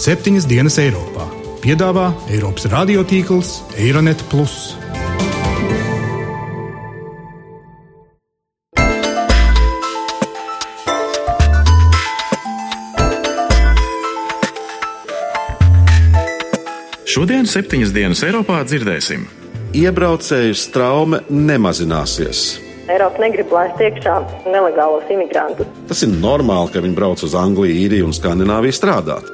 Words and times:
septiņas 0.00 0.46
dienas 0.48 0.78
Eiropā. 0.80 1.26
Piedāvā 1.60 2.06
Eiropas 2.32 2.64
radiotīkls 2.72 3.50
Eironet. 3.76 4.22
Šodien, 17.10 17.44
septiņas 17.44 17.92
dienas 17.92 18.22
Eiropā, 18.24 18.62
dzirdēsim. 18.64 19.26
Iebraucēju 19.76 20.56
straume 20.56 21.20
nemazināsies. 21.28 22.44
Eiropa 22.90 23.20
negrib 23.20 23.52
laist 23.52 23.82
iekšā 23.84 24.16
nelegālos 24.48 25.12
imigrantus. 25.12 25.68
Tas 25.90 26.00
ir 26.06 26.14
normāli, 26.14 26.72
ka 26.72 26.80
viņi 26.86 26.96
brauc 26.96 27.26
uz 27.26 27.36
Angliju, 27.36 27.76
Īriju 27.84 28.08
un 28.08 28.16
Skandināviju 28.16 28.78
strādāt. 28.78 29.28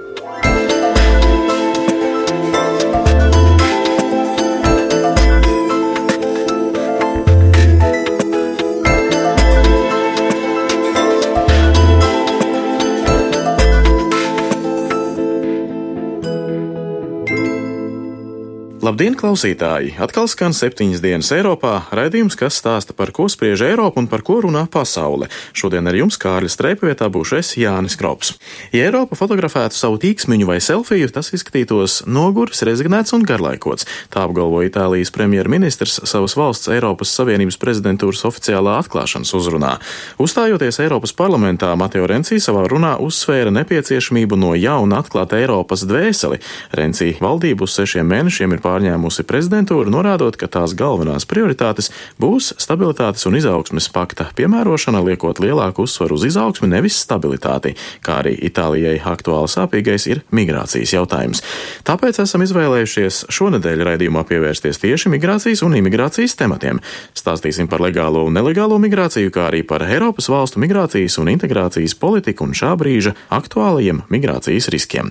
Labdien, 18.96 19.12
klausītāji! 19.12 19.90
Atkal 20.00 20.24
skan 20.24 20.54
septiņas 20.56 21.02
dienas 21.04 21.28
Eiropā, 21.36 21.82
raidījums, 21.92 22.32
kas 22.40 22.56
stāsta 22.56 22.94
par 22.96 23.10
ko 23.12 23.26
spriež 23.28 23.60
Eiropa 23.66 24.00
un 24.00 24.06
par 24.08 24.22
ko 24.24 24.38
runā 24.40 24.62
pasaule. 24.72 25.26
Šodien 25.52 25.84
ar 25.84 25.98
jums 25.98 26.16
Kārļa 26.16 26.48
streipa 26.48 26.88
vietā 26.88 27.10
būšu 27.12 27.36
es 27.36 27.50
Jānis 27.60 27.98
Krops. 28.00 28.30
Ja 28.72 28.86
Eiropa 28.86 29.18
fotografētu 29.20 29.76
savu 29.76 29.98
tīksmiņu 30.00 30.48
vai 30.48 30.56
selfiju, 30.64 31.10
tas 31.12 31.28
izskatītos 31.36 32.06
noguris, 32.08 32.62
rezignēts 32.64 33.12
un 33.12 33.26
garlaikots. 33.28 33.84
Tā 34.08 34.22
apgalvo 34.24 34.62
Itālijas 34.64 35.12
premjerministrs 35.12 35.98
savas 36.08 36.38
valsts 36.40 36.72
Eiropas 36.72 37.12
Savienības 37.20 37.60
prezidentūras 37.60 38.24
oficiālā 38.30 38.78
atklāšanas 38.80 39.34
uzrunā. 39.36 39.74
Uzstājoties 40.16 40.80
Eiropas 40.86 41.12
parlamentā, 41.12 41.74
Mateo 41.76 42.08
Renci 42.08 42.40
savā 42.40 42.64
runā 42.72 42.94
uzsvēra 43.04 43.52
nepieciešamību 43.60 44.40
no 44.40 44.56
jauna 44.56 45.04
atklāt 45.04 45.36
Eiropas 45.36 45.84
dvēseli. 45.84 46.40
Renci 46.80 47.12
valdību 47.20 47.68
uz 47.68 47.76
sešiem 47.76 48.08
mēnešiem 48.16 48.56
ir 48.56 48.64
pār 48.64 48.85
pārņēmusi 48.86 49.24
prezidentūra, 49.26 49.90
norādot, 49.90 50.36
ka 50.38 50.46
tās 50.46 50.74
galvenās 50.76 51.26
prioritātes 51.26 51.90
būs 52.20 52.54
stabilitātes 52.60 53.26
un 53.26 53.36
izaugsmes 53.36 53.88
pakta 53.90 54.30
piemērošana, 54.38 55.02
liekot 55.02 55.40
lielāku 55.42 55.86
uzsvaru 55.86 56.14
uz 56.14 56.26
izaugsmi, 56.28 56.68
nevis 56.70 56.98
stabilitāti, 57.02 57.74
kā 58.02 58.20
arī 58.22 58.36
Itālijai 58.46 59.00
aktuāli 59.02 59.50
sāpīgais 59.50 60.06
ir 60.10 60.22
migrācijas 60.30 60.94
jautājums. 60.94 61.42
Tāpēc 61.86 62.20
esam 62.22 62.44
izvēlējušies 62.46 63.24
šonadēļ 63.32 63.84
raidījumā 63.90 64.22
pievērsties 64.28 64.80
tieši 64.82 65.10
migrācijas 65.16 65.64
un 65.66 65.74
imigrācijas 65.80 66.36
tematiem. 66.38 66.80
Stāstīsim 67.16 67.70
par 67.70 67.82
legālo 67.82 68.22
un 68.28 68.38
nelegālo 68.38 68.78
migrāciju, 68.82 69.32
kā 69.34 69.48
arī 69.50 69.64
par 69.66 69.82
Eiropas 69.86 70.30
valstu 70.30 70.62
migrācijas 70.62 71.18
un 71.22 71.32
integrācijas 71.32 71.96
politiku 71.98 72.46
un 72.46 72.54
šā 72.54 72.76
brīža 72.78 73.16
aktuālajiem 73.34 74.04
migrācijas 74.12 74.70
riskiem. 74.70 75.10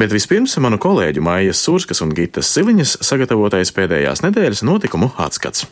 Bet 0.00 0.12
vispirms 0.14 0.54
manu 0.62 0.78
kolēģu 0.80 1.24
Mājas 1.24 1.60
Sūrskas 1.66 2.00
un 2.04 2.14
Gitas 2.16 2.48
Siliņas 2.54 2.98
sagatavotais 3.04 3.74
pēdējās 3.76 4.24
nedēļas 4.24 4.64
notikumu 4.64 5.12
atskats. 5.20 5.66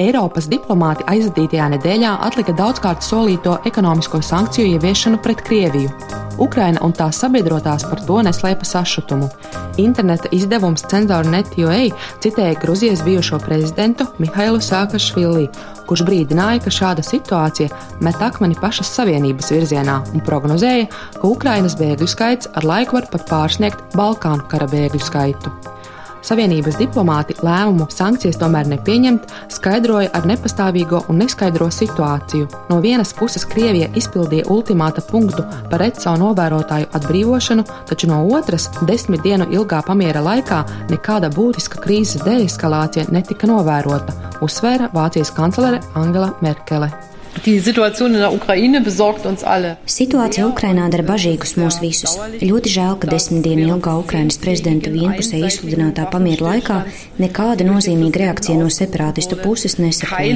Eiropas 0.00 0.46
diplomāti 0.48 1.04
aizvadītajā 1.10 1.66
nedēļā 1.74 2.14
atlika 2.24 2.54
daudzkārt 2.56 3.04
solīto 3.04 3.58
ekonomisko 3.68 4.22
sankciju 4.24 4.74
ieviešanu 4.78 5.20
pret 5.20 5.42
Krieviju. 5.44 5.90
Ukraina 6.40 6.80
un 6.86 6.94
tās 6.96 7.18
sabiedrotās 7.20 7.84
par 7.84 8.00
to 8.08 8.20
neslēpa 8.24 8.64
sašutumu. 8.64 9.28
Interneta 9.82 10.30
izdevums 10.32 10.86
Cenzor.net.ua 10.88 11.82
citēja 12.24 12.56
Gruzijas 12.62 13.02
bijušo 13.04 13.38
prezidentu 13.44 14.06
Mihailu 14.22 14.62
Sākašvili, 14.64 15.50
kurš 15.88 16.04
brīdināja, 16.08 16.62
ka 16.64 16.72
šāda 16.72 17.04
situācija 17.04 17.68
met 18.00 18.24
akmeni 18.24 18.56
pašas 18.60 18.92
Savienības 18.96 19.52
virzienā 19.52 19.98
un 20.14 20.24
prognozēja, 20.24 20.88
ka 21.18 21.28
Ukrainas 21.28 21.76
bēgļu 21.80 22.08
skaits 22.08 22.48
ar 22.56 22.68
laiku 22.72 22.96
var 22.96 23.10
pat 23.12 23.28
pārsniegt 23.28 23.92
Balkānu 24.00 24.48
kara 24.48 24.70
bēgļu 24.70 25.04
skaitu. 25.10 25.52
Savienības 26.26 26.76
diplomāti 26.80 27.36
lēmumu 27.40 27.86
sankcijas 27.92 28.38
tomēr 28.40 28.68
nepieņemt, 28.70 29.30
skaidroja 29.52 30.10
ar 30.16 30.26
nepastāvīgo 30.28 31.04
un 31.08 31.20
neskaidro 31.22 31.70
situāciju. 31.72 32.48
No 32.70 32.80
vienas 32.84 33.14
puses 33.16 33.46
Krievija 33.48 33.88
izpildīja 33.96 34.48
ultimāta 34.52 35.04
punktu 35.06 35.46
par 35.70 35.84
ECO 35.86 36.16
novērotāju 36.20 36.90
atbrīvošanu, 36.98 37.64
taču 37.88 38.10
no 38.10 38.22
otras 38.36 38.68
desmit 38.88 39.24
dienu 39.24 39.48
ilgā 39.54 39.80
pamiera 39.86 40.22
laikā 40.24 40.64
nekāda 40.90 41.32
būtiska 41.34 41.80
krīzes 41.84 42.26
deeskalācija 42.26 43.08
netika 43.14 43.48
novērota, 43.50 44.16
uzsvēra 44.44 44.92
Vācijas 44.96 45.32
kanclere 45.36 45.80
Angela 45.94 46.34
Merkele. 46.44 46.92
Situācija 49.86 50.48
Ukrainā 50.50 50.88
dara 50.90 51.04
bažīgus 51.06 51.54
mūs 51.60 51.78
visus. 51.82 52.16
Ļoti 52.42 52.72
žēl, 52.74 52.96
ka 53.00 53.10
desmit 53.12 53.44
dienu 53.46 53.68
ilgā 53.76 53.94
Ukrainas 54.00 54.38
prezidenta 54.42 54.90
vienpusē 54.90 55.38
izsludinātā 55.46 56.08
pamiera 56.10 56.48
laikā 56.48 56.80
nekāda 57.22 57.66
nozīmīga 57.68 58.24
reakcija 58.24 58.58
no 58.58 58.68
separātistu 58.74 59.38
puses 59.44 59.78
nesekoja. 59.78 60.26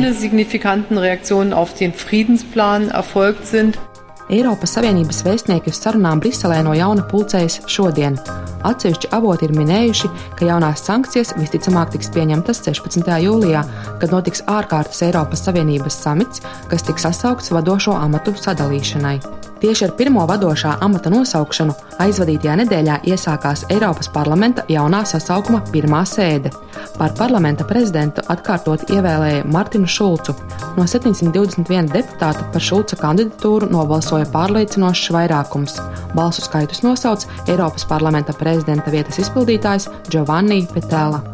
Eiropas 4.32 4.72
Savienības 4.72 5.18
vēstnieki 5.26 5.68
uz 5.68 5.78
sarunām 5.82 6.20
Briselē 6.22 6.62
no 6.64 6.72
jauna 6.72 7.04
pulcējas 7.10 7.58
šodien. 7.68 8.16
Atsevišķi 8.64 9.10
avoti 9.12 9.44
ir 9.44 9.52
minējuši, 9.52 10.08
ka 10.38 10.48
jaunās 10.48 10.86
sankcijas 10.86 11.34
visticamāk 11.36 11.92
tiks 11.92 12.08
pieņemtas 12.14 12.62
16. 12.64 13.10
jūlijā, 13.26 13.64
kad 14.00 14.14
notiks 14.16 14.40
ārkārtas 14.48 15.04
Eiropas 15.04 15.44
Savienības 15.44 16.00
samits, 16.06 16.40
kas 16.72 16.88
tiks 16.88 17.04
sasaukts 17.04 17.52
vadošo 17.52 17.92
amatu 18.00 18.32
sadalīšanai. 18.40 19.18
Tieši 19.64 19.86
ar 19.86 19.92
pirmo 19.96 20.20
vadošā 20.28 20.74
amata 20.84 21.08
nosaukšanu 21.08 21.72
aizvadītajā 22.04 22.54
nedēļā 22.60 22.98
iesākās 23.08 23.62
Eiropas 23.72 24.10
parlamenta 24.12 24.60
jaunā 24.68 24.98
sasaukuma 25.08 25.62
pirmā 25.72 26.02
sēde. 26.04 26.50
Par 26.98 27.14
parlamenta 27.16 27.64
prezidentu 27.64 28.20
atkārtot 28.28 28.84
ievēlēja 28.92 29.46
Martinu 29.48 29.88
Šulcu. 29.88 30.34
No 30.76 30.84
721 30.84 31.88
deputāta 31.94 32.44
par 32.52 32.66
Šulca 32.66 32.98
kandidatūru 33.00 33.70
nobalsoja 33.72 34.28
pārliecinošs 34.34 35.08
vairākums. 35.16 35.78
Balsu 36.12 36.44
skaitus 36.44 36.84
nosauc 36.84 37.24
Eiropas 37.48 37.88
parlamenta 37.88 38.36
prezidenta 38.36 38.92
vietas 38.92 39.22
izpildītājs 39.24 39.88
Giovanni 40.12 40.60
Petēla. 40.76 41.24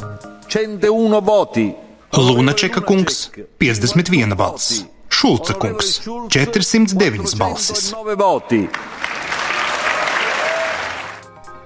Lunačeka 2.14 2.86
kungs 2.86 3.24
51 3.58 4.38
balss. 4.38 4.84
Šulca 5.10 5.52
kungs- 5.52 6.00
409 6.34 7.36
balsis. 7.38 7.92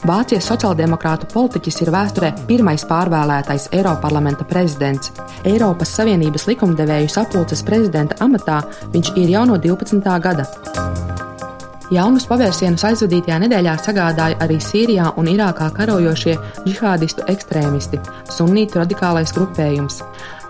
Vācijas 0.05 0.49
sociāldemokrātu 0.51 1.29
politiķis 1.33 1.79
ir 1.81 1.91
vēsturē 1.95 2.33
pirmais 2.49 2.85
pārvēlētais 2.85 3.71
Eiroparlamenta 3.73 4.45
prezidents. 4.45 5.13
Eiropas 5.49 5.95
Savienības 5.97 6.45
likumdevēju 6.51 7.09
sapulces 7.09 7.63
prezidenta 7.63 8.19
amatā 8.21 8.61
viņš 8.93 9.15
ir 9.17 9.33
jau 9.37 9.47
no 9.49 9.57
12. 9.57 10.21
gada. 10.21 10.45
Jaunus 11.93 12.25
pavērsienus 12.29 12.85
aizvadītajā 12.89 13.39
nedēļā 13.45 13.75
sagādāja 13.81 14.39
arī 14.45 14.57
Sīrijā 14.61 15.11
un 15.21 15.29
Irākā 15.29 15.71
karojošie 15.77 16.39
džihādistu 16.65 17.27
ekstrēmisti, 17.29 18.01
sunītu 18.33 18.81
radikālais 18.81 19.33
grupējums. 19.37 20.03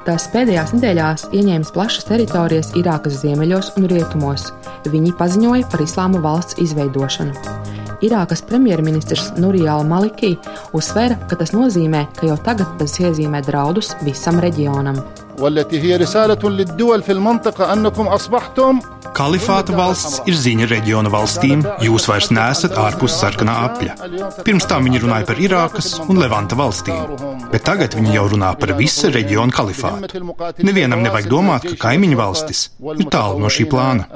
Tās 0.04 0.26
pēdējās 0.34 0.74
nedēļās 0.76 1.22
ieņēmis 1.32 1.70
plašas 1.72 2.04
teritorijas 2.10 2.74
Irākas 2.76 3.22
ziemeļos 3.22 3.70
un 3.80 3.88
rietumos. 3.88 4.50
Viņi 4.92 5.14
paziņoja 5.16 5.70
par 5.72 5.80
islāma 5.80 6.20
valsts 6.26 6.60
izveidošanu. 6.60 7.83
Irākas 8.04 8.42
premjerministrs 8.44 9.30
Nurijāla 9.40 9.84
Malikī 9.88 10.34
uzsvēra, 10.76 11.16
ka 11.30 11.38
tas 11.40 11.54
nozīmē, 11.56 12.04
ka 12.18 12.28
jau 12.28 12.38
tagad 12.44 12.74
tas 12.80 12.98
iezīmē 13.00 13.40
draudus 13.46 13.94
visam 14.04 14.40
reģionam. 14.44 15.00
Kalifāta 19.14 19.74
valsts 19.74 20.20
ir 20.30 20.34
ziņa 20.38 20.66
reģiona 20.70 21.10
valstīm, 21.10 21.62
jūs 21.86 22.06
vairs 22.10 22.30
neesat 22.34 22.74
ārpus 22.78 23.14
sarkanā 23.20 23.54
apļa. 23.68 23.94
Pirms 24.46 24.66
tam 24.70 24.86
viņi 24.88 25.02
runāja 25.04 25.28
par 25.28 25.40
Irākas 25.42 25.92
un 26.06 26.18
Levanta 26.22 26.58
valstīm, 26.58 27.14
bet 27.52 27.66
tagad 27.66 27.94
viņi 27.98 28.14
jau 28.14 28.26
runā 28.34 28.50
par 28.58 28.74
visa 28.78 29.10
reģiona 29.14 29.54
kalifātu. 29.54 30.22
Nevienam 30.66 31.02
nevajag 31.06 31.30
domāt, 31.30 31.66
ka 31.72 31.80
kaimiņu 31.88 32.18
valstis 32.18 32.68
ir 32.98 33.10
tālu 33.14 33.42
no 33.42 33.50
šī 33.50 33.68
plāna. 33.70 34.06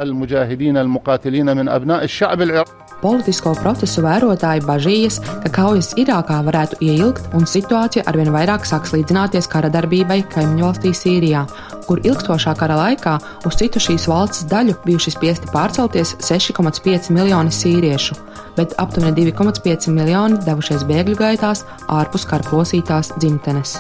Politisko 3.02 3.52
procesu 3.60 4.02
vērotāji 4.02 4.64
bažījas, 4.66 5.20
ka 5.44 5.50
kaujas 5.54 5.92
Irākā 6.00 6.40
varētu 6.46 6.80
ieilgt 6.82 7.28
un 7.38 7.46
situācija 7.46 8.02
arvien 8.10 8.32
vairāk 8.34 8.66
sāks 8.66 8.94
līdzināties 8.96 9.46
kara 9.50 9.70
darbībai 9.70 10.24
kaimiņu 10.32 10.66
valstī 10.66 10.92
Sīrijā, 10.96 11.44
kur 11.86 12.02
ilgstošā 12.02 12.56
kara 12.58 12.80
laikā 12.80 13.14
uz 13.46 13.60
citu 13.60 13.82
šīs 13.82 14.08
valsts 14.10 14.48
daļu 14.50 14.74
bijuši 14.86 15.14
spiesti 15.14 15.52
pārcelties 15.54 16.16
6,5 16.26 17.12
miljoni 17.14 17.54
sīriešu, 17.54 18.18
bet 18.58 18.74
aptuveni 18.82 19.30
2,5 19.30 19.94
miljoni 19.94 20.42
devušies 20.48 20.86
bēgļu 20.90 21.18
gaitās 21.22 21.64
ārpus 21.86 22.26
kara 22.26 22.50
plosītās 22.50 23.14
dzimtenes. 23.20 23.78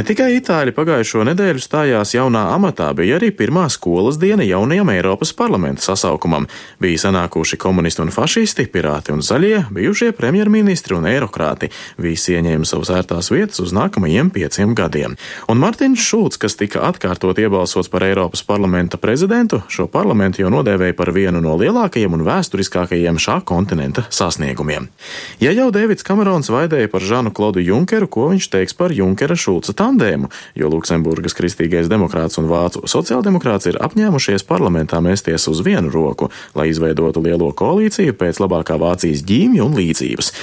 Ne 0.00 0.04
tikai 0.08 0.30
itāļi 0.38 0.72
pagājušo 0.72 1.26
nedēļu 1.28 1.60
stājās 1.60 2.14
jaunā 2.14 2.46
amatā, 2.54 2.86
bija 2.96 3.18
arī 3.18 3.28
pirmā 3.36 3.66
skolas 3.68 4.16
diena 4.16 4.40
jaunajam 4.48 4.88
Eiropas 4.94 5.34
parlamenta 5.36 5.84
sasaukumam. 5.84 6.46
Bija 6.80 7.02
sanākuši 7.02 7.58
komunisti 7.60 8.00
un 8.00 8.12
fašisti, 8.14 8.64
pirāti 8.72 9.12
un 9.12 9.20
zaļie, 9.20 9.66
bijušie 9.76 10.14
premjerministri 10.16 10.96
un 10.96 11.04
eirokrāti. 11.10 11.68
Visi 12.00 12.32
ieņēma 12.32 12.64
savas 12.64 12.94
ērtās 12.96 13.28
vietas 13.28 13.60
uz 13.60 13.74
nākamajiem 13.76 14.30
pieciem 14.32 14.72
gadiem. 14.78 15.18
Un 15.52 15.60
Martins 15.60 16.00
Šulcs, 16.00 16.40
kas 16.40 16.56
tika 16.56 16.86
atkārtot 16.88 17.36
iebalsots 17.44 17.92
par 17.92 18.08
Eiropas 18.08 18.40
parlamenta 18.48 18.96
prezidentu, 18.96 19.60
šo 19.68 19.84
parlamentu 19.92 20.40
jau 20.40 20.54
nodēvēja 20.56 20.96
par 20.96 21.12
vienu 21.12 21.44
no 21.44 21.58
lielākajiem 21.60 22.16
un 22.16 22.24
vēsturiskākajiem 22.24 23.20
šā 23.20 23.42
kontinenta 23.44 24.06
sasniegumiem. 24.08 24.88
Ja 25.44 25.52
jau 25.52 25.68
Dēvids 25.76 26.08
Kamerons 26.08 26.48
vaidēja 26.48 26.88
par 26.88 27.04
Žanu 27.04 27.36
Klodu 27.36 27.60
Junkeru, 27.60 28.08
ko 28.08 28.32
viņš 28.32 28.48
teiks 28.56 28.80
par 28.80 28.96
Junkera 28.96 29.36
Šulca 29.36 29.76
tandēmu, 29.90 30.30
jo 30.54 30.70
Luksemburgas 30.70 31.34
kristīgais 31.38 31.90
demokrāts 31.90 32.38
un 32.40 32.48
vācu 32.50 32.86
sociāldemokrāts 32.90 33.70
ir 33.70 33.80
apņēmušies 33.82 34.46
parlamentā 34.48 35.02
mēsties 35.02 35.48
uz 35.50 35.62
vienu 35.66 35.90
roku, 35.92 36.30
lai 36.54 36.70
izveidotu 36.70 37.22
lielo 37.24 37.50
koalīciju 37.56 38.16
pēc 38.18 38.42
labākā 38.44 38.78
Vācijas 38.80 39.24
ģīmju 39.26 39.66
un 39.66 39.78
līdzības. 39.80 40.34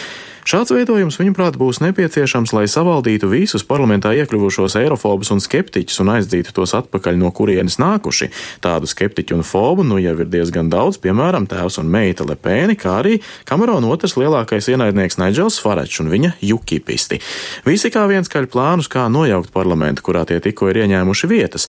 Šāds 0.48 0.72
veidojums, 0.72 1.18
viņuprāt, 1.20 1.58
būs 1.60 1.82
nepieciešams, 1.84 2.54
lai 2.56 2.70
savaldītu 2.72 3.28
visus 3.28 3.66
parlamentā 3.68 4.14
iekļuvušos 4.16 4.78
eirofobus 4.80 5.34
un 5.36 5.42
skeptiķus 5.44 6.00
un 6.00 6.14
aizdzītu 6.14 6.54
tos 6.56 6.72
atpakaļ, 6.78 7.18
no 7.20 7.34
kurienes 7.36 7.76
nākuši. 7.84 8.30
Tādu 8.64 8.88
skeptiķu 8.88 9.36
un 9.36 9.44
fobu 9.44 9.84
nu 9.84 10.00
jau 10.00 10.14
ir 10.16 10.32
diezgan 10.32 10.72
daudz, 10.72 11.02
piemēram, 11.04 11.50
tēvs 11.52 11.82
un 11.84 11.92
meita 11.92 12.24
Lepēni, 12.24 12.78
kā 12.80 12.96
arī 13.02 13.18
Kamerona 13.50 13.92
otrs 13.92 14.16
lielākais 14.16 14.72
ienaidnieks 14.72 15.20
Naidžels 15.20 15.60
Faračs 15.60 16.00
un 16.06 16.16
viņa 16.16 16.38
jukipisti. 16.40 17.20
Visi 17.68 17.92
kā 17.92 18.08
viens 18.08 18.32
kaļ 18.32 18.48
plānus, 18.48 18.88
kā 18.88 19.10
nojaukt 19.12 19.52
parlamentu, 19.52 20.08
kurā 20.08 20.24
tie 20.32 20.40
tikko 20.40 20.72
ir 20.72 20.86
ieņēmuši 20.86 21.28
vietas. 21.28 21.68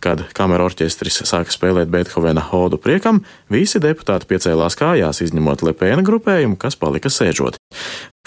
Kad 0.00 0.22
kamera 0.32 0.64
orķestris 0.64 1.20
sāka 1.28 1.52
spēlēt 1.52 1.90
Beethovena 1.92 2.40
hodu 2.48 2.78
priekam, 2.80 3.20
visi 3.52 3.82
deputāti 3.82 4.30
piecēlās 4.30 4.78
kājās, 4.80 5.20
izņemot 5.26 5.66
Lepēna 5.68 6.04
grupējumu, 6.06 6.56
kas 6.60 6.78
palika 6.80 7.12
sēžot. 7.12 7.60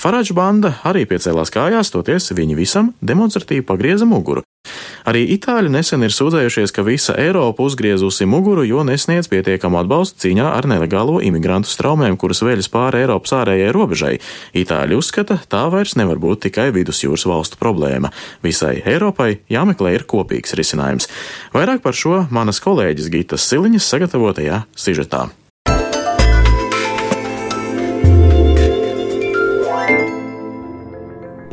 Farāģa 0.02 0.38
banda 0.38 0.75
arī 0.86 1.08
piecēlās 1.10 1.54
kājās, 1.54 1.94
toties 1.94 2.30
viņi 2.36 2.58
visam 2.60 2.94
demonstratīvi 3.02 3.66
pagrieza 3.66 4.06
muguru. 4.10 4.46
Arī 5.04 5.25
itāļi 5.36 5.68
nesen 5.68 6.06
ir 6.06 6.14
sūdzējušies, 6.16 6.72
ka 6.72 6.86
visa 6.88 7.14
Eiropa 7.20 7.66
uzgriezusi 7.66 8.24
muguru, 8.30 8.64
jo 8.64 8.86
nesniedz 8.88 9.28
pietiekamu 9.31 9.81
atbalstu 9.81 10.22
cīņā 10.24 10.46
ar 10.56 10.68
nelegālo 10.72 11.18
imigrantu 11.28 11.68
straumēm, 11.68 12.16
kuras 12.19 12.40
veļas 12.46 12.72
pāri 12.72 13.02
Eiropas 13.04 13.36
ārējai 13.42 13.74
robežai. 13.76 14.14
Itāļi 14.56 14.96
uzskata, 14.96 15.42
tā 15.52 15.66
vairs 15.74 15.98
nevar 16.00 16.22
būt 16.24 16.46
tikai 16.48 16.69
vidusjūras 16.76 17.28
valstu 17.28 17.60
problēma. 17.60 18.14
Visai 18.46 18.78
Eiropai 18.88 19.42
jāmeklē 19.52 19.98
ir 19.98 20.08
kopīgs 20.08 20.56
risinājums. 20.56 21.10
Vairāk 21.63 21.80
par 21.80 21.95
šo 21.95 22.18
manas 22.27 22.57
kolēģis 22.60 23.06
Gitas 23.07 23.45
Siliņas 23.48 23.86
sagatavotajā 23.88 24.57
sižetā. 24.75 25.21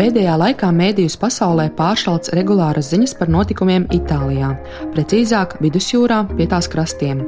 Pēdējā 0.00 0.34
laikā 0.40 0.72
mēdījus 0.74 1.14
pasaulē 1.22 1.68
pāršalts 1.78 2.34
regulāras 2.34 2.90
ziņas 2.90 3.14
par 3.20 3.30
notikumiem 3.30 3.86
Itālijā, 3.94 4.50
precīzāk 4.96 5.60
vidusjūrā 5.62 6.24
pie 6.34 6.50
tās 6.50 6.66
krastiem. 6.74 7.22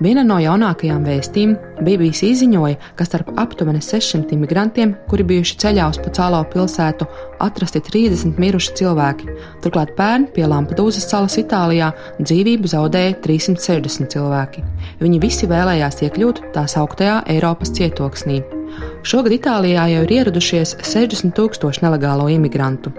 Viena 0.00 0.22
no 0.24 0.38
jaunākajām 0.40 1.02
vēstīm 1.04 1.50
BBC 1.84 2.30
ziņoja, 2.40 2.78
ka 2.96 3.04
starp 3.04 3.34
aptuveni 3.40 3.82
600 3.84 4.32
imigrantiem, 4.32 4.94
kuri 5.10 5.26
bijuši 5.28 5.58
ceļā 5.60 5.88
uz 5.92 5.98
Pacālo 6.00 6.38
pilsētu, 6.54 7.04
atrasti 7.44 7.82
30 7.84 8.40
miruši 8.40 8.78
cilvēki. 8.80 9.28
Turklāt 9.60 9.92
pērn 9.98 10.24
pie 10.32 10.46
Lampedūzas 10.48 11.04
salas 11.04 11.36
Itālijā 11.42 11.90
dzīvību 12.16 12.72
zaudēja 12.72 13.18
360 13.26 14.08
cilvēki. 14.16 14.64
Viņi 15.04 15.20
visi 15.20 15.50
vēlējās 15.52 16.00
iekļūt 16.08 16.42
tā 16.56 16.64
sauktajā 16.64 17.20
Eiropas 17.36 17.76
cietoksnī. 17.76 18.40
Šogad 19.04 19.36
Itālijā 19.36 19.84
jau 19.98 20.08
ir 20.08 20.16
ieradušies 20.16 20.78
60 20.80 21.36
tūkstoši 21.36 21.84
nelegālo 21.84 22.32
imigrantu. 22.32 22.96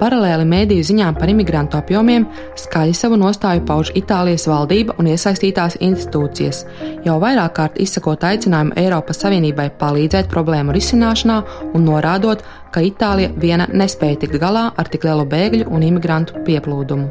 Paralēli 0.00 0.46
mēdīju 0.48 0.86
ziņām 0.90 1.18
par 1.18 1.28
imigrantu 1.32 1.76
apjomiem 1.80 2.26
skaļi 2.58 2.94
savu 2.96 3.18
nostāju 3.20 3.64
pauž 3.68 3.92
Itālijas 3.98 4.46
valdība 4.48 4.96
un 4.98 5.10
iesaistītās 5.12 5.76
institūcijas, 5.84 6.64
jau 7.04 7.18
vairāk 7.20 7.56
kārt 7.58 7.80
izsakot 7.84 8.24
aicinājumu 8.30 8.76
Eiropas 8.80 9.20
Savienībai 9.24 9.68
palīdzēt 9.80 10.30
problēmu 10.32 10.74
risināšanā 10.76 11.40
un 11.74 11.88
norādot, 11.88 12.44
ka 12.72 12.84
Itālija 12.86 13.34
viena 13.36 13.68
nespēja 13.72 14.22
tikt 14.24 14.40
galā 14.40 14.70
ar 14.76 14.88
tik 14.88 15.04
lielu 15.08 15.26
bēgļu 15.28 15.68
un 15.68 15.88
imigrantu 15.90 16.44
pieplūdumu. 16.48 17.10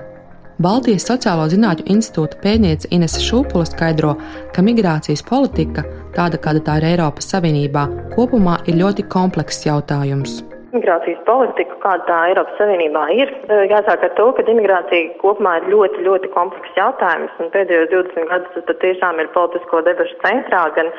Baltijas 0.59 1.05
Sociālo 1.07 1.45
zinātņu 1.47 1.85
institūta 1.93 2.35
pētniece 2.43 2.89
Inese 2.91 3.21
Šūpula 3.23 3.63
skaidro, 3.69 4.17
ka 4.51 4.63
migrācijas 4.65 5.23
politika, 5.23 5.85
tāda 6.17 6.41
kāda 6.41 6.65
tā 6.65 6.81
ir 6.81 6.89
Eiropas 6.91 7.31
Savienībā, 7.31 7.87
kopumā 8.11 8.59
ir 8.67 8.81
ļoti 8.81 9.07
komplekss 9.07 9.63
jautājums. 9.69 10.41
Migrācijas 10.69 11.21
politika, 11.25 11.75
kāda 11.81 12.05
tā 12.05 12.17
Eiropas 12.29 12.59
Savienībā 12.59 13.07
ir, 13.15 13.31
e, 13.49 13.55
jāsāk 13.71 14.03
ar 14.05 14.11
to, 14.17 14.27
ka 14.37 14.43
imigrācija 14.53 15.15
kopumā 15.21 15.55
ir 15.59 15.69
ļoti, 15.73 16.03
ļoti 16.05 16.29
komplekss 16.35 16.77
jautājums, 16.77 17.33
un 17.41 17.49
pēdējos 17.55 17.89
20 17.89 18.29
gadus 18.29 18.53
tas 18.53 18.67
patiešām 18.67 19.21
ir 19.23 19.31
politisko 19.33 19.81
debašu 19.87 20.19
centrā 20.21 20.61
gan 20.75 20.91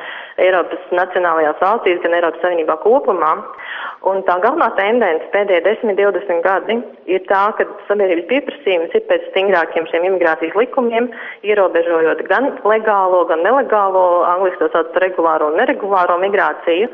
Eiropas 0.43 0.91
nacionālajās 0.91 1.63
valstīs, 1.63 2.01
gan 2.03 2.17
Eiropas 2.19 2.43
Savienībā 2.43 2.75
kopumā. 2.83 3.31
Un 4.11 4.23
tā 4.27 4.35
galvenā 4.43 4.71
tendence 4.75 5.31
pēdējie 5.31 5.61
10-20 5.69 6.43
gadi 6.43 6.77
ir 7.13 7.23
tā, 7.29 7.41
ka 7.55 7.67
sabiedrības 7.87 8.27
pieprasījums 8.31 8.95
ir 8.97 9.07
pēc 9.07 9.27
stingrākiem 9.29 9.87
šiem 9.91 10.07
imigrācijas 10.09 10.57
likumiem, 10.57 11.11
ierobežojot 11.47 12.25
gan 12.27 12.49
legālo, 12.65 13.23
gan 13.29 13.45
nelegālo, 13.45 14.05
angliski 14.25 14.65
to 14.65 14.71
sauc 14.73 14.91
par 14.95 15.05
regulāro 15.05 15.51
un 15.51 15.59
neregulāro 15.61 16.17
migrāciju. 16.23 16.89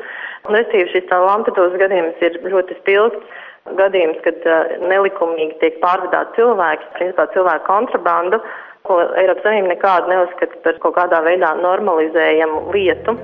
Un, 0.48 0.56
restīvi, 0.56 0.88
šis 0.94 1.10
Lampedūzas 1.12 1.76
gadījums 1.80 2.24
ir 2.24 2.40
ļoti 2.48 2.78
spilgts 2.80 3.44
gadījums, 3.76 4.16
kad 4.24 4.46
nelikumīgi 4.88 5.58
tiek 5.60 5.76
pārvadāti 5.82 6.38
cilvēki, 6.38 6.88
principā 6.96 7.28
cilvēku 7.34 7.66
kontrabandu, 7.68 8.40
ko 8.88 9.02
Eiropas 9.20 9.44
Savienība 9.44 9.74
nekādu 9.74 10.14
neuzskata 10.14 10.62
par 10.64 10.80
kaut 10.84 10.96
kādā 10.96 11.20
veidā 11.26 11.52
normalizējamu 11.60 12.68
lietu. 12.72 13.18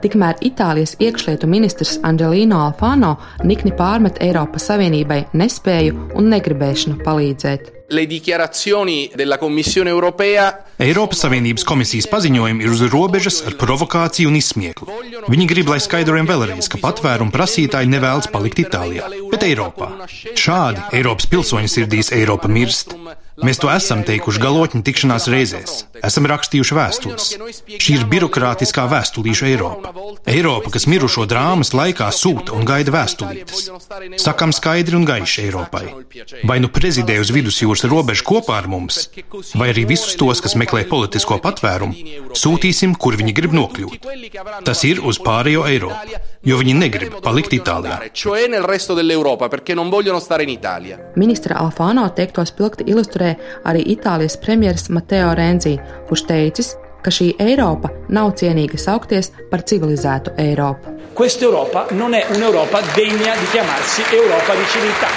Tikmēr 0.00 0.38
Itālijas 0.40 0.94
iekšlietu 1.02 1.48
ministrs 1.50 1.98
Angelino 2.06 2.62
Alfano 2.64 3.16
nikni 3.44 3.74
pārmet 3.76 4.22
Eiropas 4.24 4.70
Savienībai 4.70 5.26
nespēju 5.36 6.16
un 6.16 6.32
negribēšanu 6.32 7.02
palīdzēt 7.04 7.76
le 7.90 8.06
dichiarazioni 8.06 9.10
della 9.14 9.36
Commissione 9.36 9.90
europea. 9.90 10.64
Eiropas 10.78 11.24
Savienības 11.24 11.64
komisijas 11.66 12.06
paziņojumi 12.06 12.62
ir 12.62 12.70
uz 12.70 12.84
robežas 12.86 13.40
ar 13.42 13.56
provokāciju 13.58 14.30
un 14.30 14.38
izsmieklu. 14.38 14.86
Viņi 15.26 15.48
grib, 15.50 15.72
lai 15.72 15.80
skaidrojam 15.82 16.28
vēlreiz, 16.30 16.70
ka 16.70 16.78
patvērumu 16.80 17.34
prasītāji 17.34 17.90
nevēlas 17.90 18.30
palikt 18.30 18.62
Itālijā, 18.62 19.10
bet 19.32 19.42
Eiropā. 19.48 19.90
Šādi 20.38 20.86
Eiropas 21.00 21.26
pilsoņu 21.34 21.72
sirdīs 21.74 22.14
Eiropa 22.14 22.48
mirst. 22.48 22.94
Mēs 23.46 23.60
to 23.62 23.70
esam 23.72 24.02
teikuši 24.06 24.40
galotņu 24.42 24.82
tikšanās 24.84 25.26
reizēs, 25.32 25.84
esam 26.06 26.28
rakstījuši 26.30 26.76
vēstules. 26.76 27.28
Šī 27.80 27.96
ir 27.98 28.06
birokrātiskā 28.10 28.84
vēstulīša 28.90 29.48
Eiropa. 29.50 29.92
Eiropa, 30.28 30.72
kas 30.74 30.86
mirušo 30.90 31.26
drāmas 31.30 31.72
laikā 31.76 32.08
sūta 32.14 32.56
un 32.56 32.66
gaida 32.68 32.92
vēstulītes. 32.94 33.68
Sakam 34.22 34.54
skaidri 34.56 34.98
un 34.98 35.06
gaiši 35.08 35.46
Eiropai. 35.46 35.84
Vai 36.48 36.58
nu 36.62 36.70
prezidē 36.72 37.20
uz 37.22 37.32
vidusjūras 37.34 37.86
robežu 37.90 38.26
kopā 38.28 38.58
ar 38.60 38.68
mums, 38.70 39.06
vai 39.54 39.70
arī 39.72 39.86
visus 39.92 40.16
tos, 40.20 40.42
kas 40.44 40.56
meklē 40.60 40.84
politisko 40.90 41.40
patvērumu, 41.44 42.34
sūtīsim, 42.36 42.96
kur 43.00 43.16
viņi 43.20 43.36
grib 43.36 43.56
nokļūt. 43.56 44.10
Tas 44.66 44.84
ir 44.88 45.00
uz 45.06 45.20
pārējo 45.22 45.66
Eiropu, 45.70 46.20
jo 46.46 46.58
viņi 46.60 46.74
negrib 46.76 47.16
palikt 47.24 47.52
Itālijā. 47.56 47.98
Ministra 51.20 51.58
Alfāno 51.60 52.06
teiktos 52.16 52.54
pilgti 52.56 52.86
ilustrē 52.90 53.34
arī 53.64 53.84
Itālijas 53.94 54.38
premjerministrs 54.40 54.94
Matteo 54.94 55.34
Renzi, 55.36 55.76
kurš 56.08 56.24
teicis, 56.28 56.74
ka 57.04 57.12
šī 57.12 57.32
Eiropa 57.40 57.90
nav 58.12 58.34
cienīga 58.40 58.78
saukties 58.80 59.32
par 59.50 59.64
civilizētu 59.64 60.36
Eiropu. 60.38 60.96
Questa 61.14 61.44
Europa 61.44 61.86
non 61.92 62.14
è 62.14 62.24
un'Europa 62.36 62.80
degna 62.94 63.34
di 63.36 63.46
chiamarsi 63.52 64.02
Europa 64.12 64.54
di 64.54 64.64
civiltà. 64.72 65.10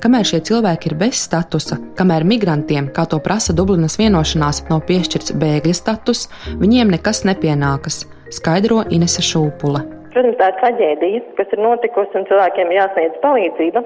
Kamēr 0.00 0.24
šie 0.24 0.38
cilvēki 0.40 0.88
ir 0.88 0.94
bez 0.96 1.20
statusa, 1.26 1.76
kamēr 1.98 2.24
migrantiem, 2.24 2.88
kā 2.88 3.04
to 3.04 3.18
prasa 3.20 3.52
Dublinas 3.52 3.98
vienošanās, 4.00 4.62
nav 4.70 4.86
piešķirts 4.88 5.36
bēgļa 5.36 5.76
status, 5.76 6.28
viņiem 6.62 6.96
nekas 6.96 7.26
nepienākas, 7.28 8.06
skaidro 8.32 8.86
Inese 8.88 9.20
Šūpule. 9.20 9.99
Protams, 10.10 10.38
tā 10.40 10.48
ir 10.50 10.56
traģēdija, 10.58 11.18
kas 11.38 11.52
ir 11.54 11.60
notikusi 11.62 12.18
un 12.18 12.24
cilvēkiem 12.26 12.72
jāsniedz 12.74 13.18
palīdzība, 13.22 13.82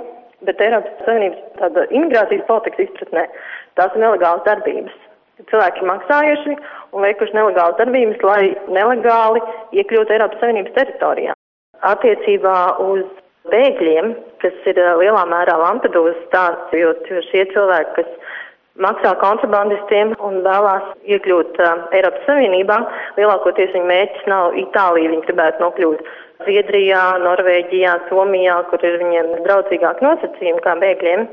bet 0.48 0.62
Eiropas 0.64 1.02
Savienības 1.04 1.42
tāda 1.58 1.84
imigrācijas 1.92 2.46
politikas 2.48 2.86
izpratnē 2.86 3.24
tās 3.78 3.92
ir 3.92 4.04
nelegālas 4.04 4.46
darbības. 4.48 4.94
Cilvēki 5.50 5.82
ir 5.82 5.88
maksājuši 5.90 6.56
un 6.94 7.04
veikuši 7.04 7.36
nelegālas 7.36 7.76
darbības, 7.80 8.22
lai 8.24 8.54
nelegāli 8.72 9.42
iekļūtu 9.80 10.16
Eiropas 10.16 10.40
Savienības 10.40 10.76
teritorijā. 10.78 11.36
Attiecībā 11.84 12.58
uz 12.80 13.04
bēgļiem, 13.52 14.14
kas 14.40 14.68
ir 14.70 14.80
lielā 15.02 15.24
mērā 15.28 15.58
Lampedūzas 15.60 16.22
stāsts, 16.28 16.72
jo 16.78 16.94
šie 17.28 17.44
cilvēki, 17.52 17.98
kas 17.98 18.32
maksā 18.82 19.14
kontrabandistiem 19.22 20.14
un 20.24 20.40
vēlās 20.46 20.86
iekļūt 21.06 21.58
uh, 21.62 21.84
Eiropas 21.94 22.26
Savienībā, 22.28 22.78
lielākoties 23.18 23.72
viņu 23.74 23.90
mērķis 23.90 24.28
nav 24.30 24.56
Itālija, 24.58 25.12
viņi 25.12 25.26
gribētu 25.28 25.62
nokļūt 25.62 26.02
Zviedrijā, 26.44 27.02
Norvēģijā, 27.22 27.94
Somijā, 28.08 28.58
kur 28.70 28.82
ir 28.84 28.98
viņiem 29.02 29.30
draudzīgāk 29.46 30.02
nosacījumi 30.04 30.64
kā 30.64 30.74
bēgļiem. 30.82 31.26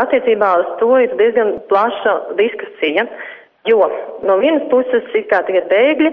Attiecībā 0.00 0.50
uz 0.62 0.68
to 0.78 0.90
ir 1.02 1.14
diezgan 1.18 1.56
plaša 1.70 2.14
diskusija, 2.38 3.08
jo 3.66 3.90
no 4.22 4.38
vienas 4.38 4.68
puses 4.70 5.08
ir 5.18 5.26
kā 5.32 5.42
tagad 5.48 5.66
bēgļi, 5.72 6.12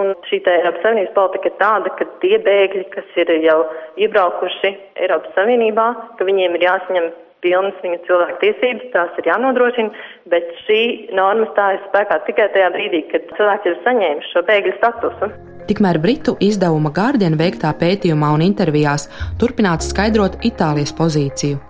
un 0.00 0.14
šī 0.30 0.40
Eiropas 0.48 0.80
Savienības 0.86 1.16
politika 1.16 1.50
ir 1.50 1.58
tāda, 1.60 1.92
ka 1.98 2.06
tie 2.22 2.38
bēgļi, 2.46 2.86
kas 2.94 3.18
ir 3.20 3.34
jau 3.44 3.58
iebraukuši 4.00 4.72
Eiropas 5.04 5.36
Savienībā, 5.36 5.90
ka 6.16 6.24
viņiem 6.24 6.56
ir 6.56 6.70
jāsaņem 6.70 7.10
pilnas 7.44 7.78
viņu 7.84 8.00
cilvēku 8.06 8.40
tiesības, 8.42 8.90
tās 8.94 9.20
ir 9.20 9.30
jānodrošina, 9.30 10.04
bet 10.32 10.50
šī 10.66 10.80
norma 11.16 11.48
stājas 11.52 11.86
spēkā 11.88 12.20
tikai 12.26 12.50
tajā 12.54 12.68
brīdī, 12.76 13.04
kad 13.12 13.30
cilvēks 13.38 13.70
ir 13.70 13.80
saņēmis 13.86 14.34
šo 14.34 14.44
bēgļu 14.50 14.76
statusu. 14.78 15.30
Tikmēr 15.70 16.00
Britu 16.02 16.34
izdevuma 16.42 16.90
Guardian 16.94 17.36
veiktā 17.38 17.70
pētījumā 17.78 18.32
un 18.34 18.42
intervijās 18.42 19.06
turpināts 19.38 19.92
skaidrot 19.92 20.40
Itālijas 20.46 20.94
pozīciju. 20.98 21.60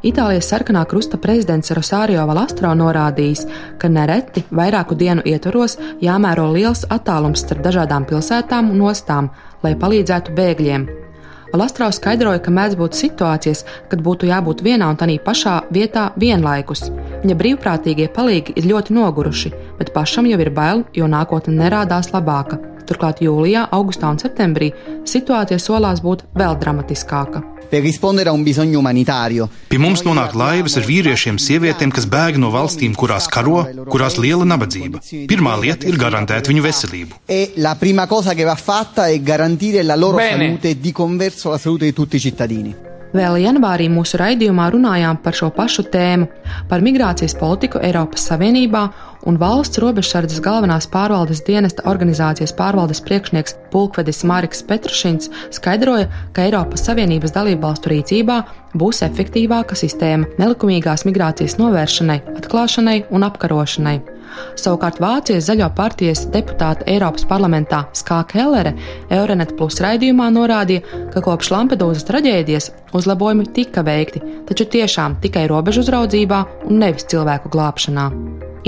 Itālijas 0.00 0.46
sarkanā 0.48 0.86
krusta 0.88 1.18
prezidents 1.20 1.74
Rosario 1.76 2.22
Valastro 2.30 2.70
norādījis, 2.72 3.44
ka 3.76 3.90
nereti 3.92 4.46
vairāku 4.48 4.96
dienu 4.96 5.26
ietvaros 5.28 5.76
jāmēro 6.00 6.48
liels 6.54 6.86
attālums 6.88 7.44
starp 7.44 7.66
dažādām 7.68 8.08
pilsētām 8.08 8.72
un 8.72 8.88
ostām, 8.88 9.28
lai 9.60 9.76
palīdzētu 9.76 10.32
bēgļiem. 10.40 10.88
Valastro 11.50 11.88
skaidroja, 11.90 12.38
ka 12.38 12.52
mēdz 12.54 12.76
būt 12.78 12.94
situācijas, 12.94 13.64
kad 13.90 14.02
būtu 14.06 14.28
jābūt 14.30 14.62
vienā 14.62 14.86
un 14.92 14.98
tā 15.00 15.08
pašā 15.24 15.56
vietā 15.74 16.12
vienlaikus. 16.14 16.86
Viņa 17.24 17.38
brīvprātīgie 17.42 18.06
palīgi 18.14 18.54
ir 18.54 18.70
ļoti 18.70 18.94
noguruši, 18.94 19.54
bet 19.80 19.90
pašam 19.90 20.30
jau 20.30 20.38
ir 20.38 20.54
bail, 20.54 20.84
jo 20.94 21.10
nākotne 21.10 21.58
nerādās 21.58 22.14
labāka. 22.14 22.69
Turklāt 22.90 23.22
jūlijā, 23.22 23.68
augustā 23.70 24.10
un 24.10 24.18
septembrī 24.18 24.72
situācija 25.06 25.62
solās 25.62 26.02
būt 26.02 26.26
vēl 26.34 26.58
dramatiskāka 26.58 27.44
per 27.70 27.82
rispondere 27.82 28.28
a 28.28 28.32
un 28.32 28.42
bisogno 28.42 28.78
umanitario. 28.82 29.48
Pie 29.70 29.78
mums 29.78 30.02
nonāk 30.02 30.34
laivas 30.34 30.74
ar 30.80 30.82
vīriešiem, 30.88 31.38
sievietēm, 31.38 31.94
kas 31.94 32.08
bēg 32.10 32.40
no 32.42 32.50
valstīm, 32.50 32.96
kurās 32.98 33.30
karo, 33.30 33.62
kurās 33.86 34.18
liela 34.18 34.42
nabadzība. 34.42 34.98
Pirmā 35.30 35.54
lieta 35.62 35.86
ir 35.86 35.94
garantēt 36.00 36.50
viņu 36.50 36.66
veselību. 36.66 37.22
E 37.30 37.52
la 37.62 37.76
prima 37.78 38.08
cosa 38.10 38.34
che 38.34 38.44
va 38.44 38.56
fatta 38.56 39.06
è 39.06 39.22
garantire 39.22 39.84
la 39.84 39.94
loro 39.94 40.16
Bene. 40.16 40.58
Vēl 43.10 43.40
janvārī 43.42 43.88
mūsu 43.90 44.20
raidījumā 44.20 44.68
runājām 44.70 45.16
par 45.24 45.34
šo 45.34 45.48
pašu 45.54 45.82
tēmu, 45.90 46.28
par 46.70 46.84
migrācijas 46.86 47.34
politiku 47.38 47.80
Eiropas 47.82 48.28
Savienībā, 48.30 48.84
un 49.26 49.38
valsts 49.40 49.80
robežsardzes 49.82 50.38
galvenās 50.44 50.86
pārvaldes 50.92 51.42
dienesta 51.46 51.82
organizācijas 51.90 52.54
pārvaldes 52.56 53.02
priekšnieks 53.08 53.56
Pulkvedis 53.72 54.22
Māriks 54.30 54.62
Petrušins 54.68 55.32
skaidroja, 55.56 56.06
ka 56.36 56.46
Eiropas 56.46 56.86
Savienības 56.86 57.34
dalībvalstu 57.34 57.90
rīcībā 57.96 58.38
būs 58.78 59.02
efektīvāka 59.08 59.74
sistēma 59.74 60.30
nelikumīgās 60.38 61.04
migrācijas 61.08 61.58
novēršanai, 61.58 62.20
atklāšanai 62.38 62.98
un 63.10 63.26
apkarošanai. 63.26 64.19
Savukārt 64.60 65.00
Vācijas 65.02 65.48
Zaļo 65.48 65.70
partijas 65.76 66.26
deputāte 66.34 66.86
Eiropas 66.90 67.26
parlamentā 67.30 67.84
Skā 67.96 68.20
Kellere 68.30 68.74
Euronet 69.12 69.56
Plus 69.58 69.80
raidījumā 69.84 70.28
norādīja, 70.34 70.84
ka 71.14 71.22
kopš 71.24 71.52
Lampedūzas 71.54 72.06
traģēdijas 72.10 72.70
uzlabojumi 72.96 73.48
tika 73.56 73.84
veikti, 73.86 74.22
taču 74.48 74.68
tiešām 74.76 75.18
tikai 75.24 75.46
robežu 75.50 75.84
uzraudzībā 75.84 76.44
un 76.68 76.80
nevis 76.84 77.08
cilvēku 77.10 77.52
glābšanā. 77.54 78.10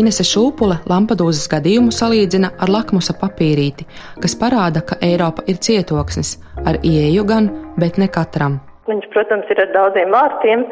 Inese 0.00 0.24
Šūpule 0.24 0.78
Lampedūzas 0.88 1.50
gadījumu 1.52 1.92
salīdzina 1.92 2.54
ar 2.64 2.70
lakmusa 2.72 3.12
papīrīti, 3.20 3.84
kas 4.24 4.34
parāda, 4.40 4.80
ka 4.88 4.96
Eiropa 5.04 5.44
ir 5.52 5.60
cietoksnis 5.60 6.38
ar 6.64 6.78
ieeju 6.80 7.26
gan, 7.28 7.50
bet 7.76 8.00
ne 8.00 8.08
katram. 8.08 8.56
Viņš, 8.88 9.10
protams, 9.12 9.50
ir 9.52 9.60
ar 9.62 9.74
daudziem 9.74 10.14
vārtiem 10.14 10.64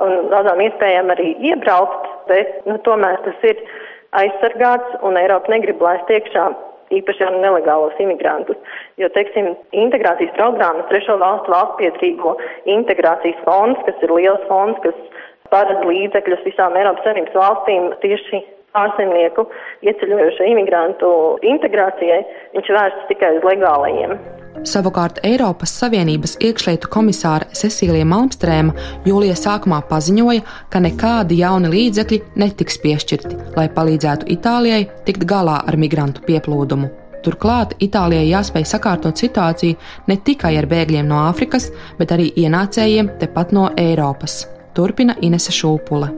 un 0.00 0.30
daudzām 0.30 0.62
iespējām 0.64 1.10
arī 1.12 1.32
iebraukt, 1.50 2.06
bet 2.30 2.62
nu, 2.68 2.78
tomēr 2.86 3.18
tas 3.26 3.42
ir 3.50 3.58
aizsargāts, 4.18 4.98
un 5.06 5.18
Eiropa 5.20 5.52
negrib 5.52 5.82
laist 5.82 6.10
iekšā 6.10 6.48
īpaši 6.94 7.26
ar 7.26 7.36
nelegālos 7.38 7.98
imigrantus. 8.02 8.58
Jo, 8.98 9.08
teiksim, 9.14 9.52
integrācijas 9.84 10.34
programmas, 10.38 10.88
trešo 10.90 11.18
valstu 11.22 11.54
valsts 11.54 11.78
pietrīgo 11.78 12.34
integrācijas 12.74 13.38
fonds, 13.46 13.82
kas 13.86 14.02
ir 14.02 14.14
liels 14.16 14.46
fonds, 14.50 14.80
kas 14.86 14.96
paredz 15.54 15.86
līdzekļus 15.86 16.46
visām 16.46 16.78
Eiropas 16.78 17.06
Savienības 17.06 17.38
valstīm 17.38 17.90
tieši 18.02 18.42
ārzemnieku 18.78 19.46
ieceļojušo 19.86 20.46
imigrantu 20.46 21.14
integrācijai, 21.54 22.20
viņš 22.54 22.76
vērsts 22.76 23.10
tikai 23.10 23.34
uz 23.38 23.46
legālajiem. 23.46 24.14
Savukārt 24.60 25.22
Eiropas 25.24 25.72
Savienības 25.80 26.34
iekšlietu 26.44 26.90
komisāra 26.92 27.46
Cecīlija 27.56 28.04
Malmstrēma 28.04 28.74
jūlijas 29.08 29.46
sākumā 29.46 29.78
paziņoja, 29.88 30.42
ka 30.68 30.82
nekādi 30.84 31.38
jauni 31.40 31.70
līdzekļi 31.72 32.18
netiks 32.42 32.76
piešķirti, 32.82 33.38
lai 33.56 33.68
palīdzētu 33.72 34.28
Itālijai 34.34 34.82
tikt 35.06 35.24
galā 35.30 35.62
ar 35.64 35.78
migrantu 35.80 36.26
pieplūdumu. 36.26 36.90
Turklāt 37.24 37.72
Itālijai 37.84 38.28
jāspēj 38.28 38.66
sakārtot 38.68 39.20
situāciju 39.20 39.76
ne 40.08 40.16
tikai 40.28 40.54
ar 40.60 40.68
bēgļiem 40.68 41.08
no 41.08 41.22
Āfrikas, 41.26 41.70
bet 41.98 42.12
arī 42.16 42.30
ienācējiem 42.44 43.14
tepat 43.20 43.54
no 43.56 43.68
Eiropas. 43.80 44.42
Turpina 44.76 45.16
Inese 45.24 45.56
Šūpule. 45.56 46.10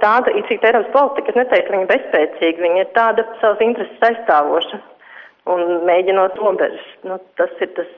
Tāda 0.00 0.32
cik 0.48 0.64
Eiropas 0.64 0.92
politika, 0.96 1.32
es 1.34 1.42
neteiktu, 1.42 1.68
ka 1.68 1.76
viņa 1.76 1.90
bezspēcīga, 1.92 2.64
viņa 2.64 2.86
ir 2.86 2.94
tāda 2.96 3.26
savas 3.42 3.60
intereses 3.64 4.08
aizstāvoša 4.08 4.80
un 5.54 5.84
mēģinot 5.88 6.38
robežas. 6.40 6.88
Nu, 7.06 7.18
tas 7.40 7.52
ir 7.60 7.72
tas 7.76 7.90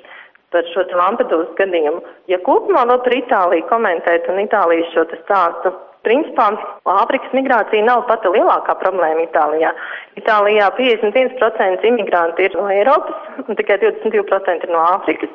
par 0.52 0.66
šo 0.73 0.85
Lampedūzas 0.99 1.54
gadījumu. 1.59 2.02
Ja 2.30 2.38
kopumā 2.47 2.85
vēl 2.90 3.00
par 3.04 3.16
Itāliju 3.16 3.68
komentēt 3.71 4.28
un 4.28 4.42
Itālijas 4.42 4.92
šo 4.92 5.06
stāstu, 5.23 5.73
principā 6.06 6.50
Āfrikas 6.92 7.35
migrācija 7.37 7.85
nav 7.87 8.04
pati 8.09 8.30
lielākā 8.35 8.76
problēma 8.82 9.26
Itālijā. 9.26 9.73
Itālijā 10.21 10.71
51% 10.78 11.88
imigranti 11.88 12.49
ir 12.49 12.56
no 12.59 12.68
Eiropas 12.73 13.47
un 13.47 13.59
tikai 13.59 13.78
22% 13.82 14.66
ir 14.66 14.75
no 14.75 14.82
Āfrikas. 14.97 15.32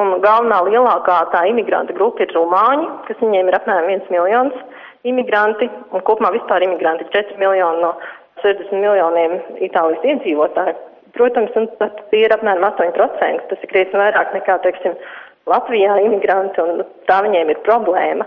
Un 0.00 0.14
galvenā 0.24 0.62
lielākā 0.64 1.18
tā 1.34 1.44
imigranta 1.50 1.92
grupa 1.92 2.24
ir 2.24 2.32
rumāņi, 2.32 2.86
kas 3.08 3.18
viņiem 3.20 3.50
ir 3.50 3.58
apmēram 3.58 3.90
1 3.92 4.08
miljons 4.14 4.56
imigranti, 5.04 5.68
un 5.92 6.04
kopumā 6.06 6.30
vispār 6.32 6.64
imigranti 6.64 7.04
ir 7.04 7.12
4 7.12 7.36
miljoni 7.42 7.84
no 7.84 7.92
60 8.40 8.72
miljoniem 8.72 9.36
Itālijas 9.68 10.08
iedzīvotāju. 10.14 10.91
Protams, 11.16 11.52
un 11.60 11.68
tie 12.10 12.22
ir 12.24 12.32
apmēram 12.32 12.64
8%. 12.70 13.48
Tas 13.50 13.60
ir 13.64 13.72
krietni 13.72 14.00
vairāk 14.00 14.32
nekā, 14.36 14.56
teiksim, 14.64 14.96
Latvijā 15.50 15.98
imigranti, 16.06 16.62
un 16.62 16.84
tā 17.10 17.18
viņiem 17.26 17.50
ir 17.52 17.60
problēma. 17.66 18.26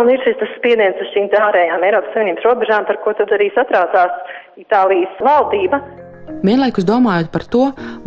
Un 0.00 0.08
ir 0.08 0.22
šis 0.24 0.40
spiediens 0.56 1.00
uz 1.00 1.10
šīm 1.12 1.28
ārējām 1.36 1.82
Eiropas 1.84 2.14
Savienības 2.14 2.46
robežām, 2.46 2.86
par 2.88 2.98
ko 3.04 3.12
tad 3.16 3.32
arī 3.36 3.50
satraucās 3.52 4.38
Itālijas 4.60 5.18
valdība. 5.20 5.82
Vienlaikus 6.42 6.86
domājot 6.88 7.32
par 7.34 7.44
to, 7.52 7.64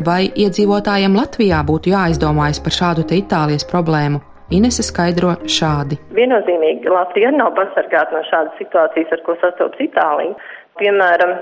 vai 0.07 0.22
iedzīvotājiem 0.45 1.17
Latvijā 1.19 1.60
būtu 1.67 1.91
jāizdomājas 1.91 2.62
par 2.63 2.74
šādu 2.79 3.05
te 3.10 3.19
Itālijas 3.19 3.67
problēmu, 3.69 4.22
Inese 4.55 4.86
skaidro 4.86 5.36
šādi. 5.50 5.98
Viennozīmīgi 6.13 6.89
Latvija 6.89 7.31
nav 7.34 7.53
pasargāta 7.57 8.13
no 8.13 8.22
šādas 8.29 8.57
situācijas, 8.62 9.13
ar 9.13 9.24
ko 9.25 9.38
sastopas 9.41 9.86
Itālija. 9.86 10.36
Piemēram, 10.81 11.34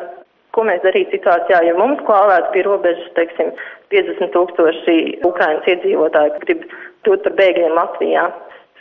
Ko 0.53 0.61
mēs 0.67 0.83
darītu 0.85 1.15
situācijā, 1.15 1.63
ja 1.65 1.73
mums 1.77 2.01
klāvētu 2.05 2.51
pie 2.53 2.61
robežas, 2.67 3.09
teiksim, 3.17 3.49
50 3.93 4.33
tūkstoši 4.35 4.97
Ukrainas 5.25 5.69
iedzīvotāji, 5.73 6.35
grib 6.45 6.67
kļūt 7.07 7.25
par 7.25 7.37
bēgļiem 7.41 7.77
Latvijā? 7.79 8.29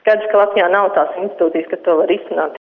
Skaidrs, 0.03 0.29
ka 0.29 0.45
Latvijā 0.45 0.69
nav 0.75 0.93
tās 0.99 1.17
institūcijas, 1.25 1.71
kas 1.73 1.85
to 1.89 2.01
var 2.03 2.17
izsināt. 2.21 2.59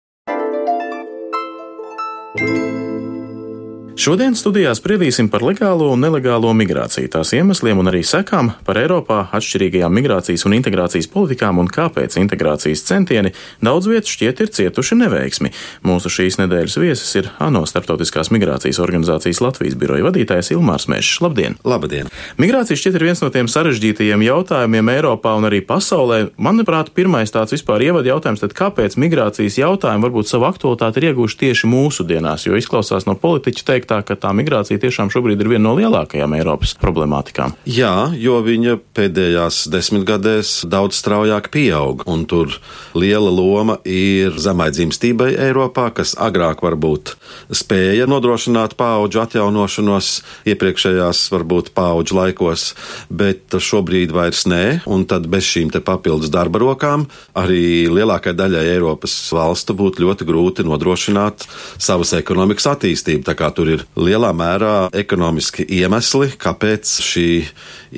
Šodien 3.93 4.33
studijā 4.33 4.71
spriedīsim 4.73 5.27
par 5.29 5.43
legālo 5.45 5.91
un 5.93 6.01
nelegālo 6.01 6.49
migrāciju, 6.57 7.11
tās 7.13 7.35
iemesliem 7.37 7.77
un 7.77 7.91
arī 7.91 8.01
sekām, 8.09 8.49
par 8.65 8.79
Eiropā 8.81 9.19
atšķirīgajām 9.37 9.93
migrācijas 9.93 10.47
un 10.49 10.55
integrācijas 10.57 11.11
politikām 11.13 11.61
un 11.61 11.69
kāpēc 11.69 12.17
integrācijas 12.17 12.83
centieni 12.89 13.35
daudz 13.61 13.91
vietu 13.93 14.09
šķiet 14.09 14.41
ir 14.41 14.53
cietuši 14.57 14.97
neveiksmi. 14.97 15.53
Mūsu 15.85 16.09
šīs 16.09 16.41
nedēļas 16.41 16.77
viesis 16.81 17.13
ir 17.21 17.29
ANO 17.37 17.67
Startautiskās 17.69 18.33
migrācijas 18.33 18.81
organizācijas 18.81 19.43
Latvijas 19.45 19.77
biroja 19.77 20.09
vadītājs 20.09 20.55
Ilmārs 20.57 20.89
Mešs. 20.89 21.21
Labdien! 21.21 21.59
Labdien! 21.61 22.09
Migrācija 22.41 22.81
šķiet 22.81 22.97
ir 22.97 23.07
viens 23.11 23.21
no 23.21 23.29
tiem 23.29 23.53
sarežģītajiem 23.53 24.25
jautājumiem 24.25 24.93
Eiropā 24.97 25.37
un 25.37 25.51
arī 25.51 25.61
pasaulē. 25.69 26.31
Manuprāt, 26.41 26.95
pirmais 26.97 27.29
tāds 27.29 27.53
vispār 27.59 27.85
ievada 27.91 28.15
jautājums, 28.15 28.41
tad 28.41 28.57
kāpēc 28.57 28.97
migrācijas 28.97 29.61
jautājumi 29.61 30.09
varbūt 30.09 30.33
savu 30.33 30.49
aktualitāti 30.49 31.05
ir 31.05 31.11
ieguvuši 31.13 31.41
tieši 31.45 31.71
mūsu 31.71 32.09
dienās, 32.09 32.49
jo 32.49 32.57
izklausās 32.57 33.05
no 33.05 33.19
politiķa 33.21 33.69
teikt, 33.69 33.82
teiktā, 33.83 34.03
ka 34.07 34.15
tā 34.17 34.31
migrācija 34.37 34.79
tiešām 34.79 35.11
šobrīd 35.11 35.41
ir 35.43 35.51
viena 35.51 35.67
no 35.67 35.75
lielākajām 35.79 36.37
Eiropas 36.39 36.75
problemātikām. 36.79 37.55
Jā, 37.67 38.13
jo 38.15 38.39
viņa 38.43 38.79
pēdējās 38.95 39.67
desmitgadēs 39.73 40.65
daudz 40.71 40.99
straujāk 40.99 41.51
pieaug, 41.53 42.05
un 42.07 42.25
tur 42.31 42.59
liela 42.95 43.31
loma 43.31 43.79
ir 43.85 44.39
zemai 44.39 44.71
dzimstībai 44.75 45.33
Eiropā, 45.49 45.91
kas 45.95 46.15
agrāk 46.15 46.63
varbūt 46.63 47.17
spēja 47.53 48.07
nodrošināt 48.11 48.77
paudžu 48.79 49.23
atjaunošanos 49.25 50.13
iepriekšējās 50.53 51.25
varbūt 51.33 51.73
paudžu 51.77 52.19
laikos, 52.19 52.73
bet 53.11 53.59
šobrīd 53.59 54.13
vairs 54.15 54.47
nē, 54.51 54.65
un 54.87 55.07
tad 55.09 55.27
bez 55.33 55.47
šīm 55.49 55.73
te 55.73 55.83
papildus 55.83 56.33
darba 56.33 56.63
rokām 56.63 57.09
arī 57.39 57.89
lielākai 57.91 58.35
daļai 58.37 58.65
Eiropas 58.77 59.15
valstu 59.35 59.77
būtu 59.79 60.07
ļoti 60.07 60.29
grūti 60.29 60.67
nodrošināt 60.67 61.47
savas 61.81 62.13
ekonomikas 62.19 62.69
attīstību. 62.75 63.25
Tā 63.27 63.37
kā 63.39 63.51
tur 63.55 63.72
ir 63.75 63.85
lielā 63.97 64.33
mērā 64.37 64.75
ekonomiski 65.03 65.67
iemesli, 65.79 66.33
kāpēc 66.41 66.93
šī 67.05 67.29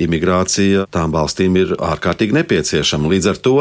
imigrācija 0.05 0.87
tām 0.93 1.13
valstīm 1.15 1.59
ir 1.61 1.75
ārkārtīgi 1.79 2.35
nepieciešama. 2.39 3.11
Līdz 3.13 3.31
ar 3.33 3.41
to 3.47 3.55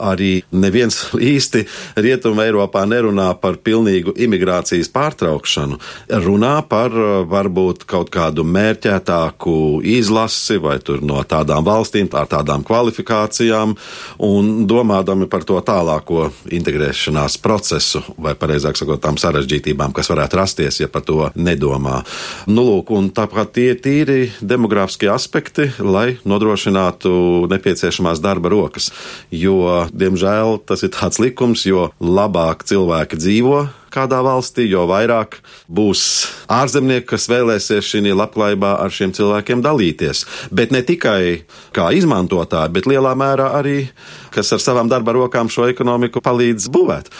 arī 0.00 0.42
neviens 0.52 1.02
īsti 1.14 1.64
Rietumē 2.00 2.48
Eiropā 2.48 2.86
nerunā 2.88 3.30
par 3.40 3.58
pilnīgu 3.64 4.14
imigrācijas 4.16 4.90
pārtraukšanu. 4.94 5.78
Runā 6.24 6.54
par 6.68 6.94
varbūt 7.30 7.84
kaut 7.90 8.10
kādu 8.14 8.44
mērķētāku 8.46 9.54
izlasi 9.86 10.58
vai 10.62 10.78
tur 10.84 11.04
no 11.04 11.22
tādām 11.28 11.64
valstīm, 11.66 12.08
ar 12.16 12.28
tādām 12.30 12.64
kvalifikācijām 12.66 13.76
un 14.26 14.50
domādami 14.70 15.28
par 15.30 15.44
to 15.48 15.58
tālāko 15.64 16.28
integrēšanās 16.50 17.38
procesu 17.42 18.02
vai, 18.18 18.34
pareizāk 18.38 18.78
sakot, 18.78 19.00
tām 19.02 19.18
sarežģītībām, 19.20 19.94
kas 19.96 20.10
varētu 20.12 20.40
rasties, 20.40 20.80
ja 20.82 20.88
par 20.92 21.04
to 21.06 21.30
nedomā. 21.34 22.00
Nu, 22.50 22.64
lūk, 22.66 22.92
un 22.96 23.10
tāpat 23.14 23.54
tie 23.56 23.70
ir 23.74 23.80
tīri 23.84 24.18
demogrāfiskie 24.40 25.10
aspekti, 25.12 25.70
lai 25.80 26.18
nodrošinātu 26.28 27.46
nepieciešamās 27.50 28.22
darba 28.22 28.52
rokas, 28.52 28.90
jo 29.30 29.86
diemžēl 29.92 30.60
tas 30.66 30.84
ir 30.86 30.94
tāds 30.94 31.20
likums, 31.22 31.66
jo 31.68 31.90
labāk 32.00 32.64
cilvēki 32.68 33.20
dzīvo 33.20 33.60
kādā 33.90 34.20
valstī, 34.22 34.68
jo 34.70 34.84
vairāk 34.86 35.40
būs 35.66 36.02
ārzemnieki, 36.52 37.08
kas 37.10 37.26
vēlēsies 37.30 37.88
šī 37.90 38.14
labklājībā 38.14 38.76
ar 38.84 38.94
šiem 38.94 39.14
cilvēkiem 39.16 39.64
dalīties. 39.66 40.24
Bet 40.54 40.70
ne 40.74 40.84
tikai 40.86 41.42
kā 41.76 41.90
izmantotāji, 41.98 42.74
bet 42.76 42.86
lielā 42.90 43.16
mērā 43.18 43.50
arī, 43.58 43.90
kas 44.34 44.52
ar 44.54 44.62
savām 44.62 44.90
darba 44.90 45.16
rokām 45.16 45.50
šo 45.50 45.68
ekonomiku 45.72 46.22
palīdz 46.22 46.70
būvēt. 46.70 47.10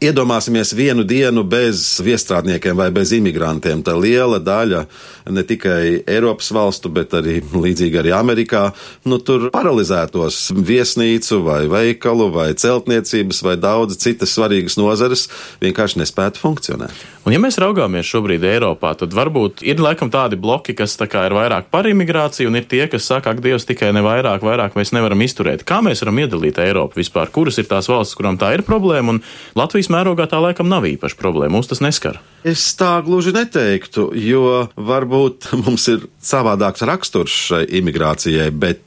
Iedomāsimies 0.00 0.70
vienu 0.72 1.02
dienu 1.04 1.42
bez 1.44 1.98
viestrādniekiem 2.00 2.72
vai 2.72 2.86
bez 2.88 3.10
imigrantiem. 3.12 3.82
Tā 3.84 3.92
liela 4.00 4.38
daļa 4.40 4.86
ne 5.28 5.42
tikai 5.44 6.00
Eiropas 6.08 6.48
valstu, 6.56 6.88
bet 6.88 7.12
arī 7.18 7.42
līdzīgi 7.44 8.00
arī 8.00 8.14
Amerikā, 8.16 8.62
nu 9.04 9.18
tur 9.20 9.50
paralizētos 9.52 10.54
viesnīcu 10.56 11.42
vai 11.44 11.60
veikalu 11.68 12.30
vai 12.32 12.48
celtniecības 12.56 13.42
vai 13.44 13.58
daudz 13.60 14.00
citas 14.00 14.32
svarīgas 14.38 14.78
nozares 14.80 15.26
vienkārši 15.60 16.00
nespētu 16.00 16.40
funkcionēt. 16.46 17.04
Un 17.28 17.34
ja 17.34 17.38
mēs 17.42 17.60
raugāmies 17.60 18.08
šobrīd 18.08 18.46
Eiropā, 18.48 18.94
tad 18.96 19.12
varbūt 19.12 19.60
ir 19.68 19.82
laikam 19.84 20.08
tādi 20.08 20.38
bloki, 20.40 20.72
kas 20.72 20.96
tā 20.96 21.04
kā 21.12 21.26
ir 21.28 21.36
vairāk 21.36 21.68
par 21.68 21.84
imigrāciju, 21.84 22.48
un 22.48 22.56
ir 22.56 22.64
tie, 22.64 22.86
kas 22.88 23.04
saka, 23.04 23.34
ak, 23.34 23.42
Dievs, 23.44 23.68
tikai 23.68 23.92
ne 23.92 24.00
vairāk, 24.00 24.40
vairāk 24.40 24.80
mēs 24.80 24.94
nevaram 24.96 25.20
izturēt. 25.20 25.66
Kā 25.68 25.82
mēs 25.84 26.00
varam 26.00 26.22
iedalīt 26.24 26.56
Eiropu 26.64 27.02
vispār? 27.02 27.28
Kuras 27.28 27.60
ir 27.60 27.68
tās 27.68 27.90
valstis, 27.92 28.16
kurām 28.16 28.40
tā 28.40 28.54
ir 28.56 28.64
problēma? 28.64 29.18
Un 29.18 29.20
Latvijas 29.60 29.89
mērogā 29.92 30.26
tā 30.30 30.40
laikam 30.42 30.70
nav 30.70 30.86
īpaši 30.88 31.18
problēma. 31.20 31.54
Mums 31.56 31.70
tas 31.70 31.82
neskar. 31.84 32.20
Es 32.46 32.64
tā 32.78 32.92
gluži 33.06 33.34
neteiktu, 33.36 34.10
jo 34.16 34.66
varbūt 34.76 35.50
mums 35.64 35.88
ir 35.92 36.06
savādāks 36.24 36.86
raksturs 36.88 37.36
šai 37.50 37.64
imigrācijai, 37.80 38.50
bet, 38.50 38.82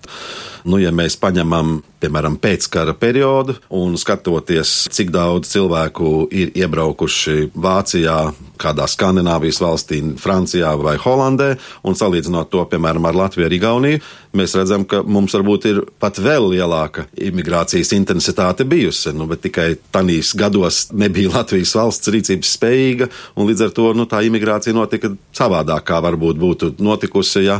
nu, 0.65 0.81
ja 0.81 0.93
mēs 0.95 1.19
paņemam 1.21 1.81
piemēram, 2.03 2.37
pēckara 2.41 2.95
periodu, 2.99 3.55
un 3.79 3.95
skatoties, 3.99 4.73
cik 4.93 5.13
daudz 5.13 5.53
cilvēku 5.53 6.27
ir 6.35 6.51
iebraukuši 6.59 7.53
Vācijā, 7.55 8.17
kādā 8.59 8.87
Skandināvijas 8.89 9.61
valstī, 9.63 10.01
Francijā 10.19 10.73
vai 10.79 10.97
Holandē, 11.01 11.53
un 11.87 11.97
salīdzinot 11.97 12.51
to, 12.53 12.63
piemēram, 12.71 13.07
ar 13.09 13.17
Latviju 13.23 13.49
un 13.49 13.57
Igauniju, 13.57 14.03
mēs 14.37 14.55
redzam, 14.57 14.85
ka 14.89 15.01
mums 15.05 15.33
varbūt 15.35 15.67
ir 15.69 15.81
pat 16.01 16.17
vēl 16.21 16.49
lielāka 16.55 17.05
imigrācijas 17.21 17.93
intensitāte 17.95 18.65
bijusi, 18.69 19.13
nu, 19.15 19.27
bet 19.29 19.43
tikai 19.45 19.73
tanīs 19.93 20.33
gados 20.37 20.87
nebija 20.93 21.33
Latvijas 21.35 21.75
valsts 21.77 22.11
rīcības 22.13 22.53
spējīga, 22.57 23.09
un 23.37 23.49
līdz 23.49 23.67
ar 23.67 23.75
to 23.77 23.89
nu, 23.97 24.07
tā 24.09 24.23
imigrācija 24.25 24.75
notika 24.75 25.13
savādāk, 25.35 25.85
kā 25.89 26.01
varbūt 26.03 26.41
būtu 26.41 26.71
notikusi, 26.83 27.45
ja 27.47 27.59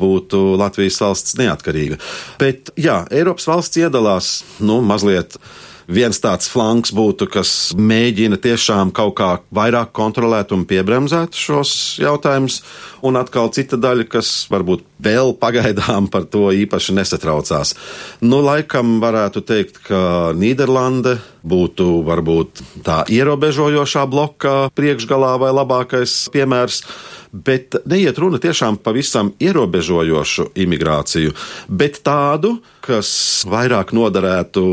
būtu 0.00 0.42
Latvijas 0.60 1.00
valsts 1.02 1.38
neatkarīga. 1.40 2.00
Bet, 2.40 2.72
jā, 2.80 3.00
Eiropas 3.10 3.48
valsts 3.50 3.79
iedalās 3.80 4.40
nu, 4.60 4.80
mazliet 4.84 5.38
viens 5.90 6.20
tāds 6.22 6.48
flanks 6.50 6.92
būtu, 6.94 7.26
kas 7.30 7.50
mēģina 7.76 8.38
tiešām 8.40 8.92
kaut 8.94 9.16
kā 9.18 9.30
vairāk 9.54 9.92
kontrolēt 9.96 10.54
un 10.54 10.64
piebremzēt 10.68 11.36
šos 11.36 11.72
jautājumus, 12.02 12.60
un 13.06 13.18
atkal 13.20 13.50
cita 13.54 13.78
daļa, 13.80 14.06
kas 14.10 14.30
varbūt 14.52 14.84
vēl 15.02 15.34
pagaidām 15.40 16.08
par 16.12 16.28
to 16.30 16.50
īpaši 16.54 16.94
nesatraucās. 17.00 17.74
Nu, 18.22 18.42
laikam 18.44 18.98
varētu 19.02 19.42
teikt, 19.46 19.82
ka 19.88 20.30
Nīderlande 20.38 21.18
būtu 21.40 22.02
varbūt 22.06 22.62
tā 22.86 23.02
ierobežojošā 23.10 24.04
bloka 24.10 24.56
priekšgalā 24.76 25.36
vai 25.40 25.54
labākais 25.56 26.22
piemērs 26.34 26.84
bet 27.32 27.76
neiet 27.86 28.18
runa 28.18 28.38
tiešām 28.42 28.80
pavisam 28.82 29.32
ierobežojošu 29.40 30.50
imigrāciju, 30.58 31.34
bet 31.68 32.00
tādu, 32.06 32.56
kas 32.84 33.10
vairāk 33.48 33.92
noderētu 33.94 34.64